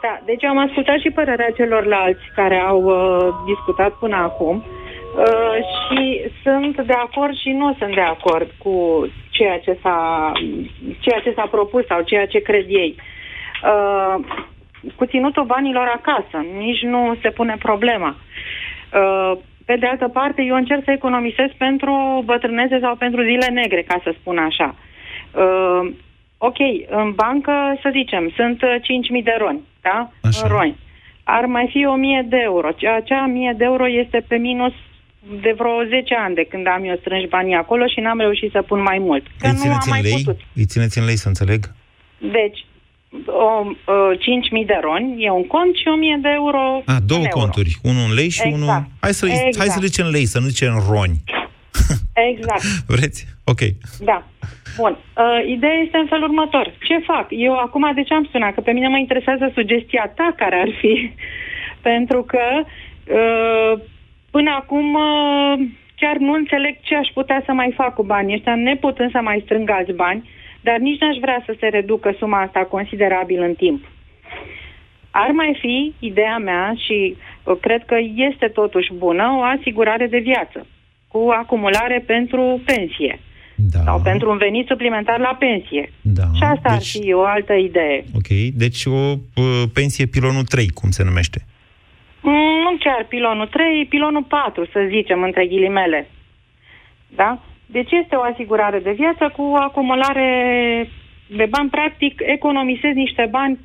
[0.05, 6.01] Da, deci am ascultat și părerea celorlalți care au uh, discutat până acum uh, și
[6.43, 8.75] sunt de acord și nu sunt de acord cu
[9.31, 10.33] ceea ce s-a,
[11.05, 12.95] ceea ce s-a propus sau ceea ce cred ei.
[12.99, 13.03] Uh,
[14.97, 18.17] cu ținutul banilor acasă, nici nu se pune problema.
[18.17, 23.83] Uh, pe de altă parte, eu încerc să economisesc pentru bătrânețe sau pentru zile negre,
[23.83, 24.75] ca să spun așa.
[25.33, 25.93] Uh,
[26.39, 28.75] ok, în bancă, să zicem, sunt uh,
[29.19, 30.11] 5.000 de roni, da?
[30.23, 30.41] Așa.
[30.43, 30.77] În roni.
[31.23, 31.87] Ar mai fi
[32.25, 32.69] 1.000 de euro.
[32.69, 34.73] Acea 1.000 de euro este pe minus
[35.43, 38.63] de vreo 10 ani de când am eu strânși banii acolo și n-am reușit să
[38.63, 39.27] pun mai mult.
[39.39, 40.23] Că Îi nu am țineți în mai lei?
[40.25, 40.41] putut.
[40.55, 41.61] Îi țineți în lei, să înțeleg?
[42.19, 42.74] Deci, o, o,
[43.23, 45.85] 5.000 de roni e un cont și
[46.19, 47.39] 1.000 de euro A, două în euro.
[47.41, 47.77] conturi.
[47.83, 48.55] Unul în lei și Exact.
[48.57, 48.87] unul...
[49.01, 49.57] Hai să, Exact.
[49.59, 51.19] hai să le zicem lei, să nu zicem roni.
[52.31, 52.63] Exact.
[52.95, 53.27] Vreți?
[53.45, 53.61] Ok.
[54.01, 54.19] Da.
[54.77, 54.97] Bun.
[55.17, 56.75] Uh, ideea este în felul următor.
[56.89, 57.27] Ce fac?
[57.31, 58.55] Eu acum de ce am sunat?
[58.55, 61.13] Că pe mine mă interesează sugestia ta care ar fi.
[61.89, 63.81] Pentru că uh,
[64.31, 68.55] până acum uh, chiar nu înțeleg ce aș putea să mai fac cu banii ăștia,
[68.55, 70.29] neputând să mai strâng alți bani,
[70.67, 73.85] dar nici n-aș vrea să se reducă suma asta considerabil în timp.
[75.11, 77.97] Ar mai fi, ideea mea, și uh, cred că
[78.31, 80.67] este totuși bună, o asigurare de viață
[81.09, 83.21] cu acumulare pentru pensie
[83.57, 83.79] da.
[83.85, 85.93] sau pentru un venit suplimentar la pensie.
[86.03, 86.23] Da.
[86.35, 88.05] Și asta ar Deci- fi o altă idee.
[88.15, 91.45] Ok, deci o uh, pensie pilonul 3, cum se numește.
[92.21, 92.33] Mm,
[92.65, 96.09] Nu chiar pilonul 3, pilonul 4, să zicem, între ghilimele.
[97.09, 97.43] Da?
[97.77, 100.29] Deci este o asigurare de viață cu acumulare
[101.41, 101.71] de bani.
[101.71, 103.59] Practic, economisezi niște bani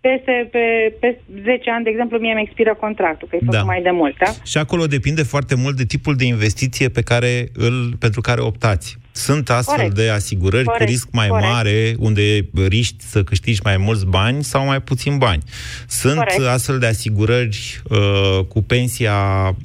[0.00, 0.64] peste pe,
[1.00, 3.62] pe 10 ani, de exemplu, mie mi expiră contractul, că e făcut Da.
[3.62, 4.30] mai de mult, da?
[4.44, 8.96] Și acolo depinde foarte mult de tipul de investiție pe care îl, pentru care optați.
[9.12, 9.94] Sunt astfel Corect.
[9.94, 10.84] de asigurări Corect.
[10.84, 11.48] cu risc mai Corect.
[11.48, 15.42] mare, unde riști să câștigi mai mulți bani sau mai puțin bani.
[15.88, 16.46] Sunt Corect.
[16.46, 19.16] astfel de asigurări uh, cu pensia,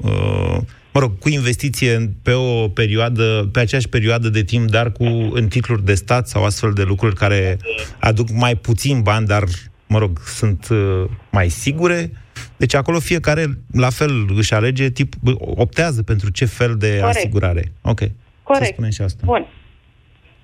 [0.04, 0.58] uh,
[1.00, 5.04] mă rog, cu investiție în- pe o perioadă, pe aceeași perioadă de timp, dar cu
[5.34, 7.58] în titluri de stat sau astfel de lucruri care
[8.00, 9.44] aduc mai puțin bani, dar,
[9.88, 12.12] mă rog, sunt uh, mai sigure.
[12.58, 17.16] Deci acolo fiecare, la fel, își alege tip, optează pentru ce fel de Corect.
[17.18, 17.64] asigurare.
[17.82, 18.00] Ok.
[18.00, 18.10] Să
[18.44, 18.74] Corect.
[18.74, 19.22] spunem și asta.
[19.26, 19.46] Bun.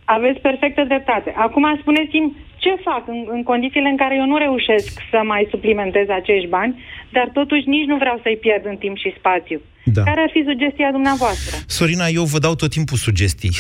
[0.06, 1.34] Aveți perfectă dreptate.
[1.38, 6.08] Acum spuneți-mi ce fac în, în condițiile în care eu nu reușesc să mai suplimentez
[6.10, 6.74] acești bani,
[7.12, 9.62] dar totuși nici nu vreau să-i pierd în timp și spațiu.
[9.94, 10.04] Da.
[10.04, 11.58] Care ar fi sugestia dumneavoastră?
[11.68, 13.52] Sorina, eu vă dau tot timpul sugestii.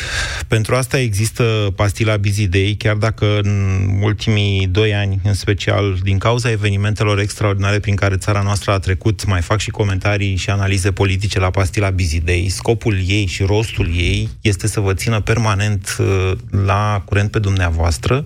[0.47, 1.43] Pentru asta există
[1.75, 7.79] pastila Busy Day, chiar dacă în ultimii doi ani, în special din cauza evenimentelor extraordinare
[7.79, 11.89] prin care țara noastră a trecut, mai fac și comentarii și analize politice la pastila
[11.89, 16.31] Busy Day, scopul ei și rostul ei este să vă țină permanent uh,
[16.65, 18.25] la curent pe dumneavoastră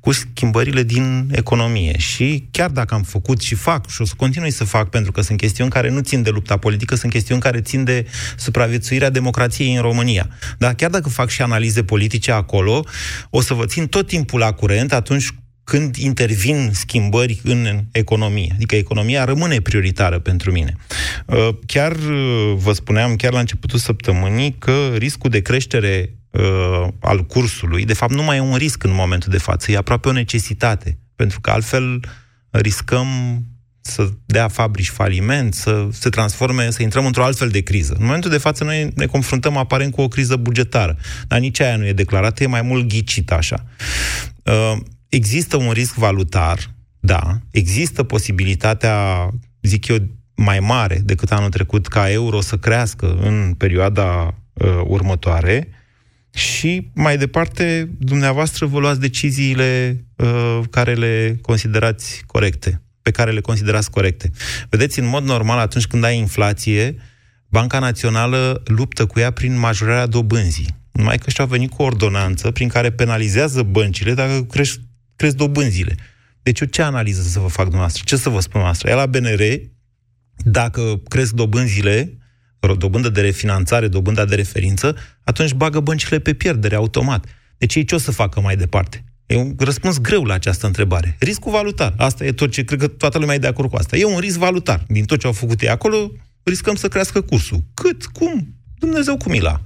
[0.00, 1.98] cu schimbările din economie.
[1.98, 5.20] Și chiar dacă am făcut și fac și o să continui să fac, pentru că
[5.20, 9.10] sunt chestiuni care nu țin de lupta politică, sunt chestiuni chestiuni care țin de supraviețuirea
[9.10, 10.28] democrației în România.
[10.58, 12.84] Dar chiar dacă fac și analize politice acolo,
[13.30, 15.28] o să vă țin tot timpul la curent atunci
[15.64, 18.52] când intervin schimbări în economie.
[18.54, 20.76] Adică economia rămâne prioritară pentru mine.
[21.26, 27.26] Uh, chiar uh, vă spuneam, chiar la începutul săptămânii, că riscul de creștere uh, al
[27.26, 30.12] cursului, de fapt, nu mai e un risc în momentul de față, e aproape o
[30.12, 30.98] necesitate.
[31.16, 32.00] Pentru că altfel
[32.50, 33.06] riscăm
[33.86, 37.94] să dea fabrici faliment, să se transforme, să intrăm într-o altfel de criză.
[37.98, 40.96] În momentul de față noi ne confruntăm aparent cu o criză bugetară,
[41.26, 43.64] dar nici aia nu e declarată, e mai mult ghicit așa.
[44.42, 44.76] Uh,
[45.08, 46.58] există un risc valutar,
[47.00, 49.28] da, există posibilitatea,
[49.62, 49.96] zic eu,
[50.34, 55.68] mai mare decât anul trecut ca euro să crească în perioada uh, următoare
[56.30, 63.40] și mai departe dumneavoastră vă luați deciziile uh, care le considerați corecte pe care le
[63.40, 64.30] considerați corecte.
[64.68, 66.96] Vedeți, în mod normal, atunci când ai inflație,
[67.48, 70.76] Banca Națională luptă cu ea prin majorarea dobânzii.
[70.92, 74.80] Numai că și-au venit cu o ordonanță prin care penalizează băncile dacă cresc,
[75.16, 75.94] cresc dobânzile.
[76.42, 78.02] Deci eu ce analiză să vă fac dumneavoastră?
[78.06, 78.90] Ce să vă spun dumneavoastră?
[78.90, 79.42] E la BNR,
[80.36, 82.18] dacă cresc dobânzile,
[82.78, 87.24] dobândă de refinanțare, dobânda de referință, atunci bagă băncile pe pierdere automat.
[87.58, 89.04] Deci ei ce o să facă mai departe?
[89.26, 91.16] E un răspuns greu la această întrebare.
[91.18, 91.94] Riscul valutar.
[91.96, 93.96] Asta e tot ce cred că toată lumea e de acord cu asta.
[93.96, 94.84] E un risc valutar.
[94.88, 96.12] Din tot ce au făcut ei acolo,
[96.42, 97.64] riscăm să crească cursul.
[97.74, 98.04] Cât?
[98.04, 98.54] Cum?
[98.78, 99.60] Dumnezeu cu mila.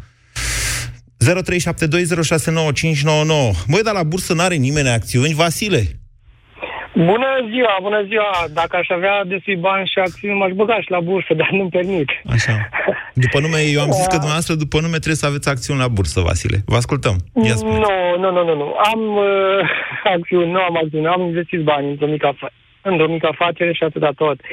[1.24, 1.26] 0372069599.
[3.68, 5.34] Băi, dar la bursă n-are nimeni acțiuni.
[5.34, 5.99] Vasile,
[6.94, 8.30] Bună ziua, bună ziua!
[8.52, 12.08] Dacă aș avea destui bani și acțiuni, m-aș băga și la bursă, dar nu-mi permit.
[12.30, 12.68] Așa.
[13.14, 16.20] După nume, eu am zis că dumneavoastră, după nume, trebuie să aveți acțiuni la bursă,
[16.20, 16.58] Vasile.
[16.66, 17.16] Vă ascultăm.
[17.44, 17.72] Ia nu,
[18.22, 18.74] nu, nu, nu, nu.
[18.92, 19.70] Am uh,
[20.16, 21.06] acțiuni, nu am acțiuni.
[21.06, 24.38] Am investit bani într-o mică, af- într-o mică afacere și atâta tot.
[24.40, 24.46] Uh,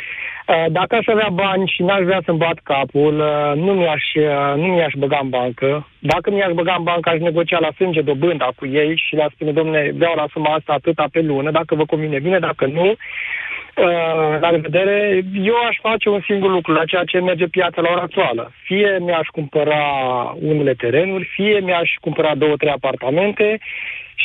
[0.70, 4.66] dacă aș avea bani și n-aș vrea să-mi bat capul, uh, nu mi-aș, uh, nu
[4.66, 5.88] mi-aș băga în bancă.
[6.00, 9.52] Dacă mi-aș băga în bancă, aș negocia la sânge dobânda cu ei și le-aș spune,
[9.52, 12.96] domne, vreau la suma asta atâta pe lună, dacă vă convine bine, dacă nu,
[14.40, 18.02] la revedere, eu aș face un singur lucru la ceea ce merge piața la ora
[18.02, 18.52] actuală.
[18.64, 19.84] Fie mi-aș cumpăra
[20.42, 23.60] unele terenuri, fie mi-aș cumpăra două, trei apartamente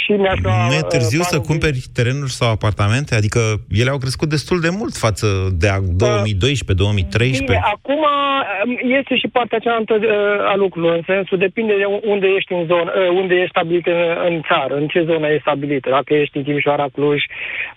[0.01, 0.67] și mi-aș lua...
[0.69, 3.15] Nu e târziu să cumperi terenuri sau apartamente?
[3.15, 3.41] Adică
[3.81, 5.27] ele au crescut destul de mult față
[5.63, 7.45] de 2012, 2013.
[7.45, 12.27] Bine, acum um, este și partea cealaltă uh, a lucrurilor, în sensul depinde de unde
[12.39, 15.83] ești în zonă, uh, unde ești stabilit în, în țară, în ce zonă ești stabilit.
[15.97, 17.21] Dacă ești în Timișoara, Cluj,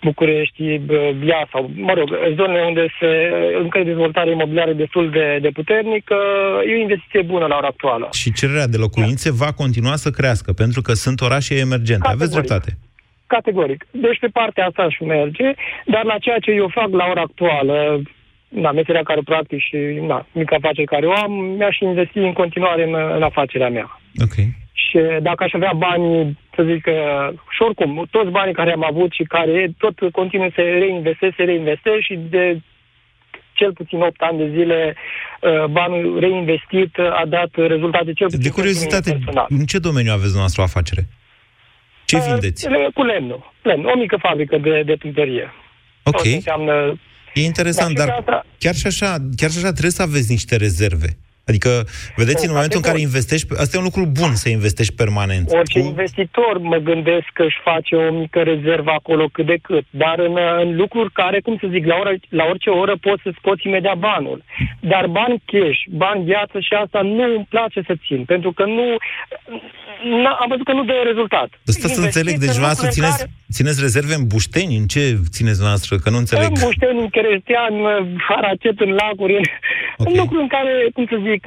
[0.08, 0.62] București,
[1.22, 2.08] Bia sau, mă rog,
[2.40, 3.12] zonele unde se
[3.64, 6.18] încă dezvoltare imobiliară destul de, de puternică,
[6.68, 8.08] e o investiție bună la ora actuală.
[8.22, 9.36] Și cererea de locuințe da.
[9.44, 12.05] va continua să crească, pentru că sunt orașe emergente.
[12.06, 12.22] Categoric.
[12.22, 12.78] Aveți dreptate.
[13.28, 13.86] Categoric.
[13.92, 15.48] Deci pe partea asta aș merge,
[15.86, 18.02] dar la ceea ce eu fac la ora actuală,
[18.50, 22.84] da, meseria care practic și da, mica afacere care o am, mi-aș investi în continuare
[22.84, 24.00] în, în afacerea mea.
[24.26, 24.36] Ok.
[24.74, 26.96] Și dacă aș avea bani, să zic că,
[27.56, 32.00] și oricum, toți banii care am avut și care tot continuă să reinvestesc, să reinvestesc
[32.00, 32.60] și de
[33.54, 38.42] cel puțin 8 ani de zile uh, banul reinvestit a dat rezultate cel puțin.
[38.42, 41.08] De curiozitate, în ce domeniu aveți dumneavoastră o afacere?
[42.06, 42.68] Ce vindeți?
[42.94, 43.54] Cu lemnul.
[43.62, 45.54] Lemn, o mică fabrică de, de tâmpărie.
[46.04, 46.26] Ok.
[46.26, 47.00] înseamnă...
[47.34, 51.08] E interesant, dar, dar chiar, și așa, chiar și așa trebuie să aveți niște rezerve.
[51.48, 51.70] Adică,
[52.16, 55.52] vedeți, în momentul în care investești, asta e un lucru bun să investești permanent.
[55.52, 55.86] Orice cu...
[55.86, 60.38] investitor mă gândesc că își face o mică rezervă acolo cât de cât, dar în,
[60.64, 63.98] în lucruri care, cum să zic, la, oră, la orice oră poți să scoți imediat
[63.98, 64.44] banul.
[64.80, 68.86] Dar bani cash, bani viață și asta nu îmi place să țin, pentru că nu...
[70.42, 71.50] Am văzut că nu dă rezultat.
[71.68, 73.32] Asta să înțeleg, deci să țineți, care...
[73.52, 74.76] țineți rezerve în Bușteni?
[74.82, 75.02] În ce
[75.36, 75.94] țineți noastră?
[76.04, 76.50] Că nu înțeleg.
[76.50, 77.74] În Bușteni, în Chereștean,
[78.28, 79.36] Haracet, în laguri,
[79.98, 80.14] okay.
[80.14, 81.44] în lucruri în care, cum să zic,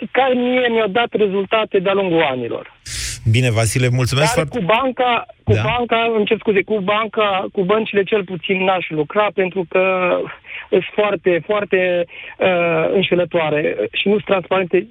[0.00, 2.80] zic, care mie mi-au dat rezultate de-a lungul anilor.
[3.30, 4.58] Bine, Vasile, mulțumesc Dar foarte...
[4.58, 5.62] cu banca, cu da.
[5.62, 9.82] banca, îmi cer scuze, cu banca, cu băncile cel puțin n-aș lucra pentru că
[10.68, 12.04] sunt foarte, foarte
[12.38, 14.86] uh, înșelătoare și nu sunt transparente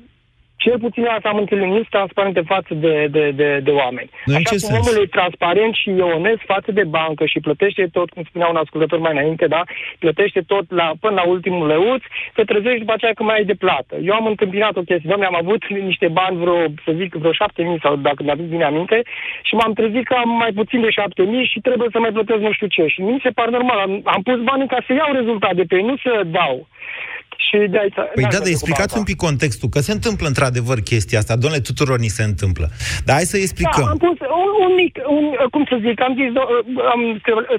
[0.65, 4.09] cel puțin asta am întâlnit, nu sunt transparente față de, de, de, de oameni.
[4.25, 4.79] În Așa ce cum sens?
[4.79, 8.61] omul e transparent și e onest față de bancă și plătește tot, cum spunea un
[8.63, 9.61] ascultător mai înainte, da?
[10.03, 12.01] Plătește tot la, până la ultimul leuț,
[12.33, 13.95] te trezești după aceea că mai ai de plată.
[14.07, 17.61] Eu am întâmpinat o chestie, doamne, am avut niște bani vreo, să zic, vreo șapte
[17.63, 18.97] mii sau dacă mi-aduc bine aminte
[19.47, 22.39] și m-am trezit că am mai puțin de șapte mii și trebuie să mai plătesc
[22.39, 22.83] nu știu ce.
[22.93, 25.75] Și mi se pare normal, am, am pus banii ca să iau rezultat de pe
[25.75, 26.67] ei, nu să dau.
[27.47, 27.93] Și de aici...
[28.13, 31.35] Păi da, dar explicați un pic contextul, că se întâmplă într-adevăr chestia asta.
[31.35, 32.65] Domnule, tuturor ni se întâmplă.
[33.05, 33.83] Dar hai să explicăm.
[33.85, 35.23] Da, am pus un, un mic, un,
[35.53, 36.49] cum să zic, am zis, do-
[36.93, 37.01] am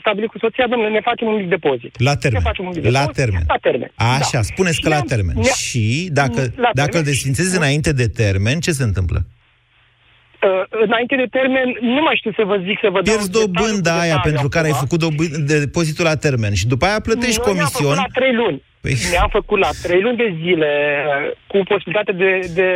[0.05, 1.93] stabilit cu soția, domnule, ne facem un mic depozit.
[2.09, 2.41] La termen.
[2.43, 3.15] Ne facem un mic La depozit.
[3.21, 3.43] termen.
[3.55, 3.91] La termen.
[3.95, 4.43] Așa, da.
[4.43, 5.35] spuneți că Și la ne-am- termen.
[5.37, 7.11] ne-a- Și dacă, La dacă îl termen.
[7.11, 9.21] desfințezi înainte de termen, ce se întâmplă?
[9.23, 10.49] Uh,
[10.87, 11.67] înainte de termen,
[11.97, 13.15] nu mai știu să vă zic, să vă dau...
[13.15, 17.41] Pierzi dobânda aia pentru care ai făcut dobând- depozitul la termen și după aia plătești
[17.45, 17.95] Noi ne-am comision.
[17.97, 18.63] făcut la trei luni.
[18.85, 20.71] Păi- Ne-am făcut la trei luni de zile
[21.07, 22.71] uh, cu posibilitate de, de,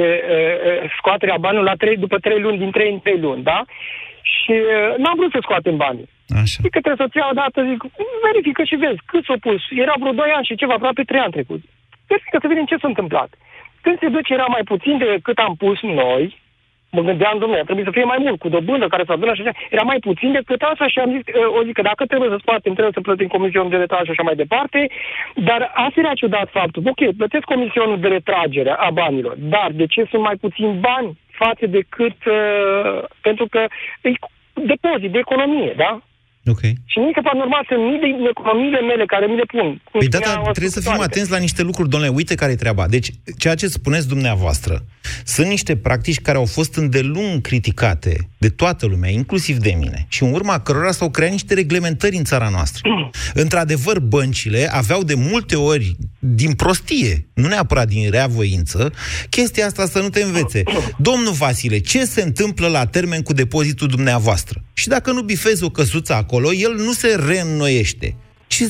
[0.00, 3.42] de uh, uh, scoaterea banului la trei, după trei luni, din trei în trei luni,
[3.42, 3.58] da?
[4.22, 6.08] Și uh, n-am vrut să scoatem banii.
[6.42, 6.58] Așa.
[6.62, 7.80] Și către soția odată zic,
[8.26, 9.60] verifică și vezi, cât s-au pus.
[9.84, 11.60] Era vreo 2 ani și ceva, aproape 3 ani trecut.
[12.08, 13.30] Verifică să vedem ce s-a întâmplat.
[13.84, 16.22] Când se duce era mai puțin decât am pus noi,
[16.96, 19.58] mă gândeam, domnule, trebuie să fie mai mult, cu dobândă care s-a adunat și așa.
[19.70, 22.38] Era mai puțin decât asta și am zis, uh, o zic că dacă trebuie să
[22.40, 24.80] scoatem, trebuie să plătim comisionul de retragere și așa mai departe,
[25.48, 26.82] dar asta era ciudat faptul.
[26.92, 31.66] Ok, plătesc comisionul de retragere a banilor, dar de ce sunt mai puțin bani față
[31.66, 33.60] decât, uh, pentru că
[34.02, 34.10] e
[34.72, 36.00] depozit de economie, da?
[36.46, 36.60] Ok.
[36.92, 39.66] Și mi se pare normal să mii de economiile mele care mi le pun.
[39.90, 41.10] cum Păi da, spunea dar o trebuie să fim ascultătoare.
[41.12, 42.12] atenți la niște lucruri, domnule.
[42.20, 42.86] Uite care e treaba.
[42.86, 44.74] Deci, ceea ce spuneți dumneavoastră,
[45.24, 48.14] sunt niște practici care au fost îndelung criticate
[48.44, 52.24] de toată lumea, inclusiv de mine, și în urma cărora s-au creat niște reglementări în
[52.24, 52.82] țara noastră.
[53.44, 58.92] Într-adevăr, băncile aveau de multe ori, din prostie, nu neapărat din rea voință,
[59.28, 60.62] chestia asta să nu te învețe.
[61.08, 64.64] Domnul Vasile, ce se întâmplă la termen cu depozitul dumneavoastră?
[64.72, 68.16] Și dacă nu bifezi o căsuță acolo, el nu se reînnoiește,
[68.46, 68.64] ci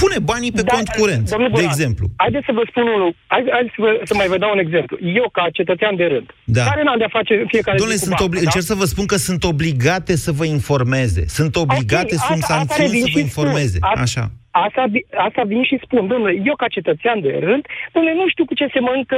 [0.00, 2.04] pune banii pe cont curent, Domnul de Buran, exemplu.
[2.16, 3.10] Haideți să vă spun unul.
[3.32, 4.96] Hai, hai să, vă, să mai vă dau un exemplu.
[5.20, 6.62] Eu, ca cetățean de rând, Da.
[6.70, 8.48] care n-am de-a face în fiecare Domnule, zi cu sunt banca, obli- da?
[8.48, 11.22] încerc să vă spun că sunt obligate să vă informeze.
[11.38, 13.76] Sunt obligate, Ok, sunt asta- asta sancțiuni revin să vă și informeze.
[13.78, 13.88] spun.
[13.92, 14.24] Asta- Așa.
[14.66, 17.62] Asta, vi- asta vin și spun, domnule, eu ca cetățean de rând,
[17.92, 19.16] domnule, nu știu cu ce se mănâncă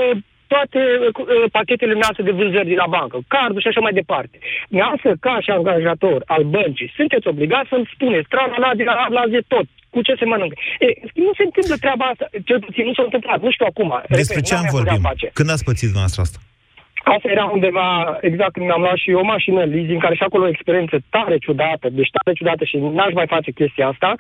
[0.52, 4.36] toate uh, pachetele noastre de vânzări de la bancă, cardul și așa mai departe.
[4.80, 9.06] Noastră, ca și angajator al băncii, sunteți obligați să-mi spuneți, trala la de la A
[9.18, 10.56] la Z tot, cu ce se mănâncă.
[10.84, 10.86] E,
[11.26, 13.90] nu se întâmplă treaba asta, cel puțin nu s-a întâmplat, nu știu acum.
[14.20, 15.10] Despre Repet, ce n-am am mai avut de-a vorbit?
[15.10, 15.26] face.
[15.38, 16.38] Când ați pățit dumneavoastră asta?
[17.14, 17.88] Asta era undeva,
[18.20, 21.36] exact când mi-am luat și eu o mașină leasing, care și acolo o experiență tare
[21.44, 24.10] ciudată, deci tare ciudată și n-aș mai face chestia asta.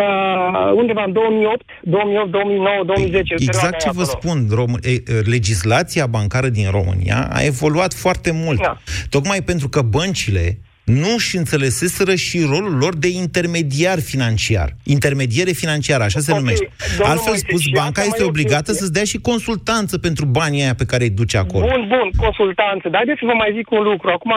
[0.00, 3.34] Uh, undeva în 2008, 2008, 2009, 2010.
[3.34, 4.18] Exact perioada ce aia vă acolo.
[4.18, 5.02] spun, Rom- e, e,
[5.36, 8.60] legislația bancară din România a evoluat foarte mult.
[8.60, 8.76] Da.
[9.10, 14.68] Tocmai pentru că băncile nu își înțeleseseră și rolul lor de intermediar financiar.
[14.96, 16.68] Intermediere financiară, așa se Ok, numește.
[16.98, 18.80] domnul Altfel Moise, spus, și banca asta este mai e o obligată chestie.
[18.80, 21.64] să-ți dea și consultanță pentru banii aia pe care îi duce acolo.
[21.66, 22.84] Bun, bun, consultanță.
[22.88, 24.06] Dar haideți să vă mai zic un lucru.
[24.16, 24.32] Acum,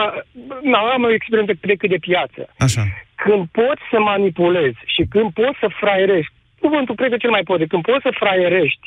[0.72, 2.40] na, am o experiență cât de piață.
[2.66, 2.82] Așa.
[3.24, 6.32] Când poți să manipulezi și când poți să fraierești,
[6.64, 8.86] cuvântul cred că cel mai poate, când poți să fraierești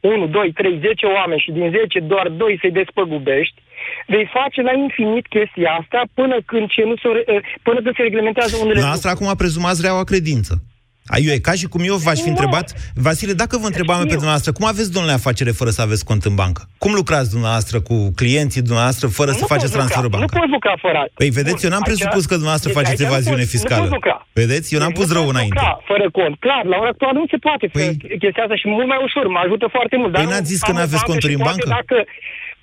[0.00, 3.58] 1, 2, 3, 10 oameni și din 10 doar 2 să-i despăgubești,
[4.14, 7.08] vei face la infinit chestia asta până când, ce nu se,
[7.66, 10.54] până când se reglementează unele Noastră acum prezumați reaua credință.
[11.14, 12.34] Aiu, e ca și cum eu v-aș fi Nu.
[12.34, 12.66] întrebat,
[13.06, 14.20] Vasile, dacă vă întrebam pe Știu.
[14.20, 16.60] dumneavoastră, cum aveți, domnule, afacere fără să aveți cont în bancă?
[16.84, 20.36] Cum lucrați dumneavoastră cu clienții dumneavostră fără să Nu faceți poți transferul lucra, bancar?
[20.36, 20.98] Nu poți lucra fără...
[21.20, 23.54] Păi, vedeți, eu n-am Bun, presupus aici- că dumneavoastră deci faceți aici nu evaziune poți-
[23.54, 23.82] fiscală.
[23.82, 24.16] Nu poți lucra.
[24.40, 24.66] Vedeți?
[24.74, 25.58] Eu n-am Deci pus nu rău poți înainte.
[25.60, 26.34] lucra fără cont.
[26.44, 28.18] Clar, la ora actuală nu se poate Păi- păi...
[28.22, 29.24] chestia asta și mult mai ușor.
[29.36, 30.10] Mă ajută foarte mult.
[30.14, 31.66] Păi dar n-ați zis că am o n-aveți bancă conturi și în poate bancă?
[31.78, 31.96] Dacă,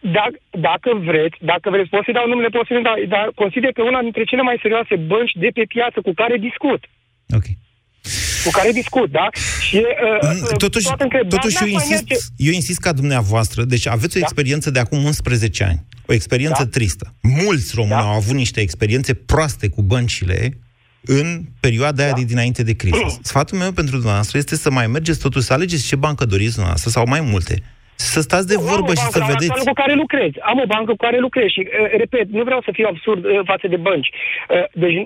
[0.01, 0.37] dacă,
[0.69, 4.23] dacă vreți, dacă vreți, pot să dau numele posibil, dar, dar consider că una dintre
[4.29, 6.81] cele mai serioase bănci de pe piață cu care discut.
[7.37, 7.45] Ok.
[8.45, 9.27] Cu care discut, da?
[9.67, 12.53] Și, uh, Mm, uh, Totuși, toată încă- totuși dar eu, n-aș mai insist, merge- eu
[12.53, 16.69] insist ca dumneavoastră, deci aveți o experiență de acum 11 ani, o experiență Da.
[16.69, 17.13] tristă.
[17.21, 20.57] Mulți români au avut niște experiențe proaste cu băncile
[21.05, 23.19] în perioada aia de dinainte de criză.
[23.31, 26.89] Sfatul meu pentru dumneavoastră este să mai mergeți totuși, să alegeți ce bancă doriți dumneavoastră
[26.89, 27.63] sau mai multe.
[27.97, 29.49] Să stați de Am o vorbă și bancă să la vedeți.
[29.49, 30.31] actuală cu care lucrez.
[30.41, 33.39] Am o bancă cu care lucrez și, uh, repet, nu vreau să fiu absurd uh,
[33.45, 34.09] față de bănci.
[34.49, 35.05] Uh, deci,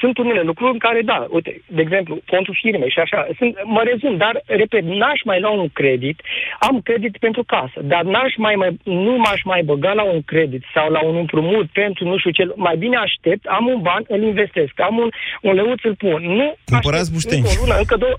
[0.00, 3.82] sunt unele lucruri în care, da, uite, de exemplu, contul firmei și așa, sunt, mă
[3.90, 6.20] rezum, dar, repet, n-aș mai lua un credit,
[6.60, 10.62] am credit pentru casă, dar n-aș mai, mai, nu m-aș mai băga la un credit
[10.74, 14.22] sau la un împrumut pentru nu știu ce, mai bine aștept, am un ban, îl
[14.22, 15.08] investesc, am un,
[15.42, 16.22] un leuț, îl pun.
[16.22, 17.40] Nu Cumpărați bușteni.
[17.40, 18.14] Încă o lună, încă două...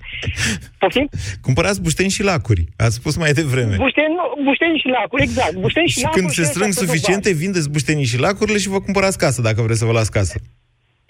[0.78, 1.08] Poftim?
[1.40, 2.64] Cumpărați bușteni și lacuri.
[2.76, 3.76] Ați spus mai devreme.
[3.76, 5.54] Bușteni, nu, bușteni și lacuri, exact.
[5.56, 7.40] Bușteni și, și lacuri când se și strâng asta sunt suficiente, bani.
[7.42, 10.40] vindeți buștenii și lacurile și vă cumpărați casă, dacă vreți să vă las casă.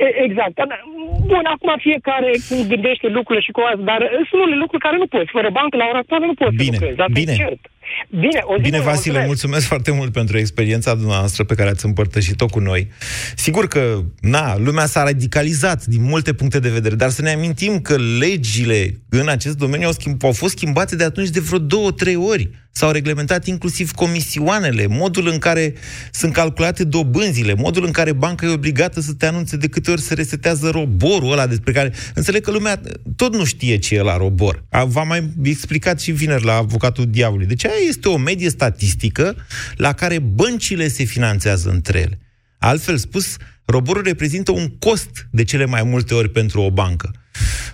[0.06, 0.54] E- Exact.
[0.54, 0.80] Dar,
[1.26, 5.06] Bun, acum fiecare cum gândește lucrurile și cu asta, dar sunt unele lucruri care nu
[5.06, 5.30] poți.
[5.36, 7.00] Fără bancă, la ora actuală, nu poți Bine, să lucrezi.
[7.00, 7.32] Asta bine.
[7.32, 7.62] E cert.
[8.10, 9.26] Bine, o zi Bine, bună, Vasile, mulțumesc.
[9.26, 12.88] mulțumesc foarte mult pentru experiența dumneavoastră pe care ați împărtășit-o cu noi.
[13.36, 17.80] Sigur că, na, lumea s-a radicalizat din multe puncte de vedere, dar să ne amintim
[17.80, 21.90] că legile în acest domeniu au, schimb, au fost schimbate de atunci de vreo două,
[21.92, 22.50] trei ori.
[22.74, 25.74] S-au reglementat inclusiv comisioanele, modul în care
[26.10, 30.00] sunt calculate dobânzile, modul în care banca e obligată să te anunțe de câte ori
[30.00, 31.92] se resetează roborul ăla despre care...
[32.14, 32.80] Înțeleg că lumea
[33.16, 34.64] tot nu știe ce e la robor.
[34.70, 37.46] A- V-am mai explicat și vineri la avocatul diavolului.
[37.46, 39.36] Deci aia este o medie statistică
[39.76, 42.18] la care băncile se finanțează între ele.
[42.58, 47.10] Altfel spus, roborul reprezintă un cost de cele mai multe ori pentru o bancă.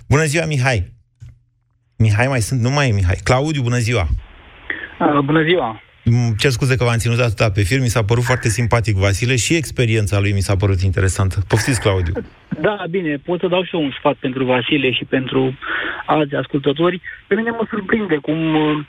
[0.07, 0.93] Bună ziua, Mihai!
[1.97, 3.19] Mihai mai sunt, nu mai e Mihai.
[3.23, 4.07] Claudiu, bună ziua!
[4.99, 5.81] Uh, Bună ziua!
[6.03, 9.35] Îmi cer scuze că v-am ținut atâta pe fir, mi s-a părut foarte simpatic Vasile
[9.35, 11.37] și experiența lui mi s-a părut interesantă.
[11.47, 12.13] Poftiți, Claudiu.
[12.61, 15.57] Da, bine, pot să dau și eu un sfat pentru Vasile și pentru
[16.05, 17.01] alți ascultători.
[17.27, 18.85] Pe mine mă surprinde cum uh,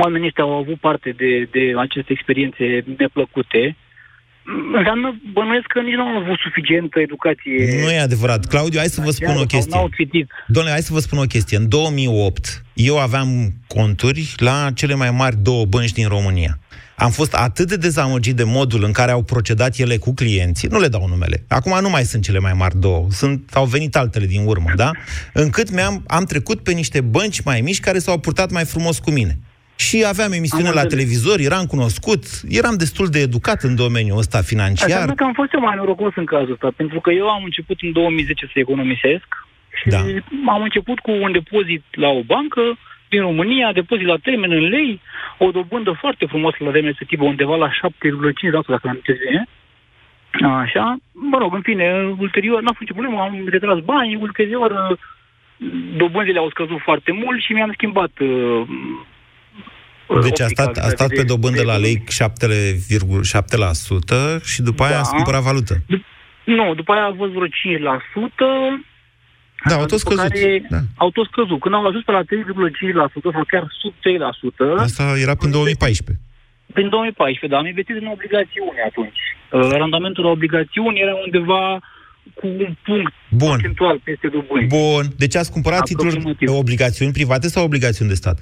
[0.00, 3.76] oamenii ăștia au avut parte de, de aceste experiențe neplăcute.
[4.44, 7.80] Mm, Înseamnă, bănuiesc că nici nu au avut suficientă educație.
[7.82, 8.46] Nu e adevărat.
[8.46, 9.74] Claudiu, hai să vă spun o Sau chestie.
[9.74, 10.30] n-au citit.
[10.46, 11.56] Domnule, hai să vă spun o chestie.
[11.56, 13.28] În 2008, eu aveam
[13.66, 16.58] conturi la cele mai mari două bănci din România.
[16.96, 20.78] Am fost atât de dezamăgit de modul în care au procedat ele cu clienții, nu
[20.80, 24.26] le dau numele, acum nu mai sunt cele mai mari două, sunt, au venit altele
[24.26, 24.90] din urmă, da?
[25.32, 29.10] Încât mi-am, am trecut pe niște bănci mai mici care s-au purtat mai frumos cu
[29.10, 29.38] mine.
[29.86, 31.04] Și aveam emisiune Am la înțeles.
[31.04, 32.22] televizor, eram cunoscut,
[32.60, 34.88] eram destul de educat în domeniul ăsta financiar.
[34.88, 37.78] Înseamnă că am fost eu mai norocos în cazul ăsta, pentru că eu am început
[37.80, 39.28] în 2010 să economisesc
[39.78, 40.00] și Da.
[40.54, 42.62] am început cu un depozit la o bancă
[43.08, 45.00] din România, depozit la termen în lei,
[45.38, 49.46] o dobândă foarte frumoasă la termen respectiv, undeva la 7,5%, dacă am bine.
[50.64, 54.98] Așa, mă rog, în fine, ulterior n-a fost nicio problemă, am retras bani, ulterior uh,
[55.96, 58.62] dobânzile au scăzut foarte mult și mi-am schimbat uh,
[60.20, 64.82] Deci a optica stat, a stat de- pe dobândă de la lei 7,7% și după
[64.82, 65.00] aia Da.
[65.00, 65.74] a cumpărat valută.
[66.44, 68.84] Nu, după aia a fost vreo 5%.
[69.68, 70.32] Da, au tot după scăzut.
[70.32, 70.78] Care Da.
[70.96, 71.60] Au tot scăzut.
[71.60, 76.24] Când au ajuns pe la 3,5% sau chiar sub 3%, Asta era prin 2014.
[76.76, 79.20] prin 2014, da, am investit în obligațiuni atunci.
[79.52, 81.62] Uh, Randamentul la obligațiuni era undeva
[82.38, 83.48] cu un punct Bun.
[83.48, 84.66] procentual peste dobândi.
[84.76, 85.04] Bun.
[85.22, 88.38] Deci ați cumpărat titluri obligațiuni private sau obligațiuni de stat?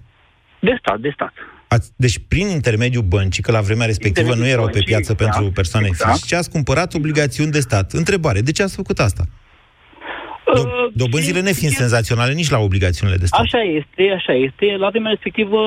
[0.69, 1.35] De stat, de stat.
[1.75, 5.13] Ați, deci prin intermediul băncii, că la vremea respectivă nu Intermediul erau pe băncii, piață
[5.13, 6.13] exact, pentru persoane exact.
[6.13, 7.93] fizice, ați cumpărat obligațiuni de stat.
[7.93, 9.25] Întrebare, de ce ați făcut asta?
[10.57, 13.41] Do- dobânzile nefiind senzaționale nici la obligațiunile de stat.
[13.41, 14.77] Așa este, așa este.
[14.79, 15.61] La vremea respectivă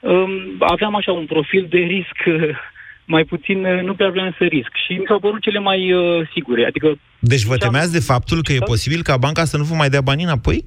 [0.00, 2.56] um, aveam așa un profil de risc uh,
[3.14, 4.72] mai puțin, uh, nu prea vreau să risc.
[4.86, 6.64] Și mi s-au părut cele mai uh, sigure.
[6.66, 9.88] Adică Deci vă temeați de faptul că e posibil ca banca să nu vă mai
[9.88, 10.64] dea bani înapoi?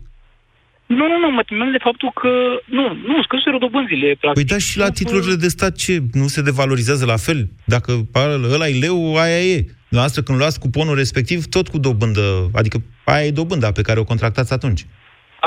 [0.99, 2.29] Nu, nu, nu, mă temeam de faptul că...
[2.77, 4.33] Nu, nu, scăzuseră dobânzile, practic.
[4.33, 5.93] Păi da, și la titlurile de stat ce?
[6.11, 7.39] Nu se devalorizează la fel?
[7.65, 7.91] Dacă
[8.53, 9.65] ăla e leu, aia e.
[9.89, 14.03] Noastră când luați cuponul respectiv, tot cu dobândă, adică aia e dobânda pe care o
[14.03, 14.85] contractați atunci.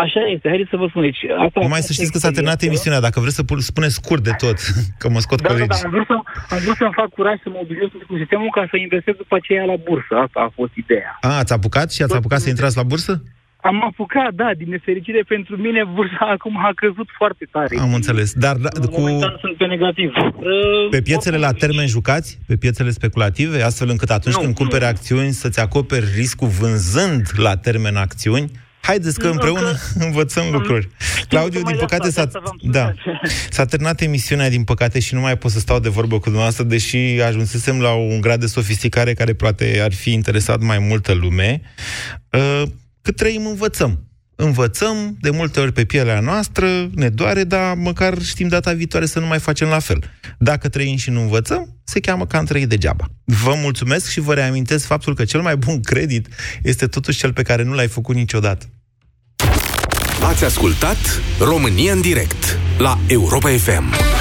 [0.04, 1.02] Așa este, haideți să vă spun.
[1.02, 4.22] Deci, asta, Numai să știți că s-a terminat emisiunea, dacă vreți să pu- spuneți scurt
[4.22, 4.56] de tot,
[5.00, 5.82] că mă scot Da, da, colegii.
[5.82, 6.14] da, am vrut, să,
[6.54, 9.64] am vrut să-mi fac curaj să mă obișnuiesc cu sistemul ca să investez după aceea
[9.64, 10.12] la bursă.
[10.24, 11.18] Asta a fost ideea.
[11.20, 13.22] A, ați apucat și ați apucat să intrați la bursă?
[13.66, 17.76] Am apucat, da, din nefericire pentru mine, bursa acum a căzut foarte tare.
[17.80, 18.32] Am înțeles.
[18.32, 20.10] Dar da, cu, Momentan sunt pe negativ.
[20.16, 22.38] Uh, pe piețele la termen jucați?
[22.46, 23.62] Pe piețele speculative?
[23.62, 28.50] Astfel încât atunci Nu, când cumperi acțiuni să-ți acoperi riscul vânzând la termen acțiuni?
[28.80, 30.88] Haideți că Nu, împreună că- învățăm lucruri.
[31.28, 33.18] Claudiu, tocmai din de păcate asta, s-a, de asta v-am da, sunat.
[33.56, 36.64] s-a terminat emisiunea, din păcate, și nu mai pot să stau de vorbă cu dumneavoastră,
[36.64, 36.96] deși
[37.26, 41.60] ajunsesem la un grad de sofisticare care poate ar fi interesat mai multă lume.
[42.32, 42.62] Uh,
[43.06, 44.08] Cât trăim, învățăm.
[44.36, 49.18] Învățăm de multe ori pe pielea noastră, ne doare, dar măcar știm data viitoare să
[49.18, 50.10] nu mai facem la fel.
[50.38, 53.10] Dacă trăim și nu învățăm, se cheamă că am trăit degeaba.
[53.24, 56.28] Vă mulțumesc și vă reamintesc faptul că cel mai bun credit
[56.62, 58.66] este totuși cel pe care nu l-ai făcut niciodată.
[60.22, 64.15] Ați ascultat România în direct la Europa FM.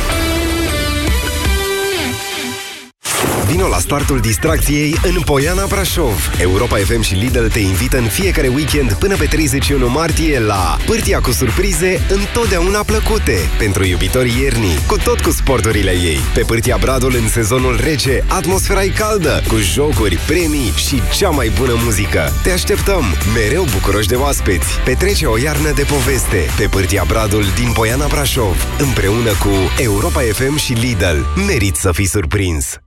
[3.47, 6.31] Vino la startul distracției în Poiana Brașov.
[6.39, 11.19] Europa FM și Lidl te invită în fiecare weekend până pe 31 martie la Pârtia
[11.19, 16.19] cu surprize întotdeauna plăcute pentru iubitorii iernii, cu tot cu sporturile ei.
[16.33, 21.51] Pe Pârtia Bradul în sezonul rece, atmosfera e caldă, cu jocuri, premii și cea mai
[21.57, 22.31] bună muzică.
[22.43, 23.03] Te așteptăm!
[23.33, 24.79] Mereu bucuroși de oaspeți.
[24.85, 30.55] Petrece o iarnă de poveste pe Pârtia Bradul din Poiana Brașov, împreună cu Europa FM
[30.55, 31.19] și Lidl.
[31.47, 32.79] Merit să fii surprins!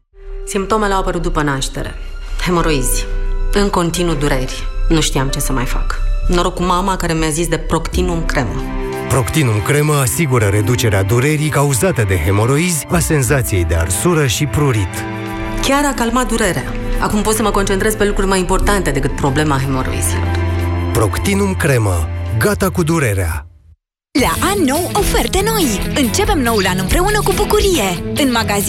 [0.48, 1.94] Simptomele au apărut după naștere.
[2.44, 3.06] Hemoroizi.
[3.52, 4.66] În continuu dureri.
[4.88, 6.00] Nu știam ce să mai fac.
[6.28, 8.62] Noroc cu mama care mi-a zis de Proctinum cremă.
[9.08, 15.04] Proctinum cremă asigură reducerea durerii cauzate de hemoroizi, a senzației de arsură și prurit.
[15.62, 16.72] Chiar a calmat durerea.
[17.00, 20.28] Acum pot să mă concentrez pe lucruri mai importante decât problema hemoroizilor.
[20.92, 22.08] Proctinum cremă.
[22.38, 23.48] Gata cu durerea.
[24.20, 25.92] La an nou, oferte noi!
[25.94, 28.02] Începem noul an împreună cu bucurie!
[28.14, 28.66] În magazin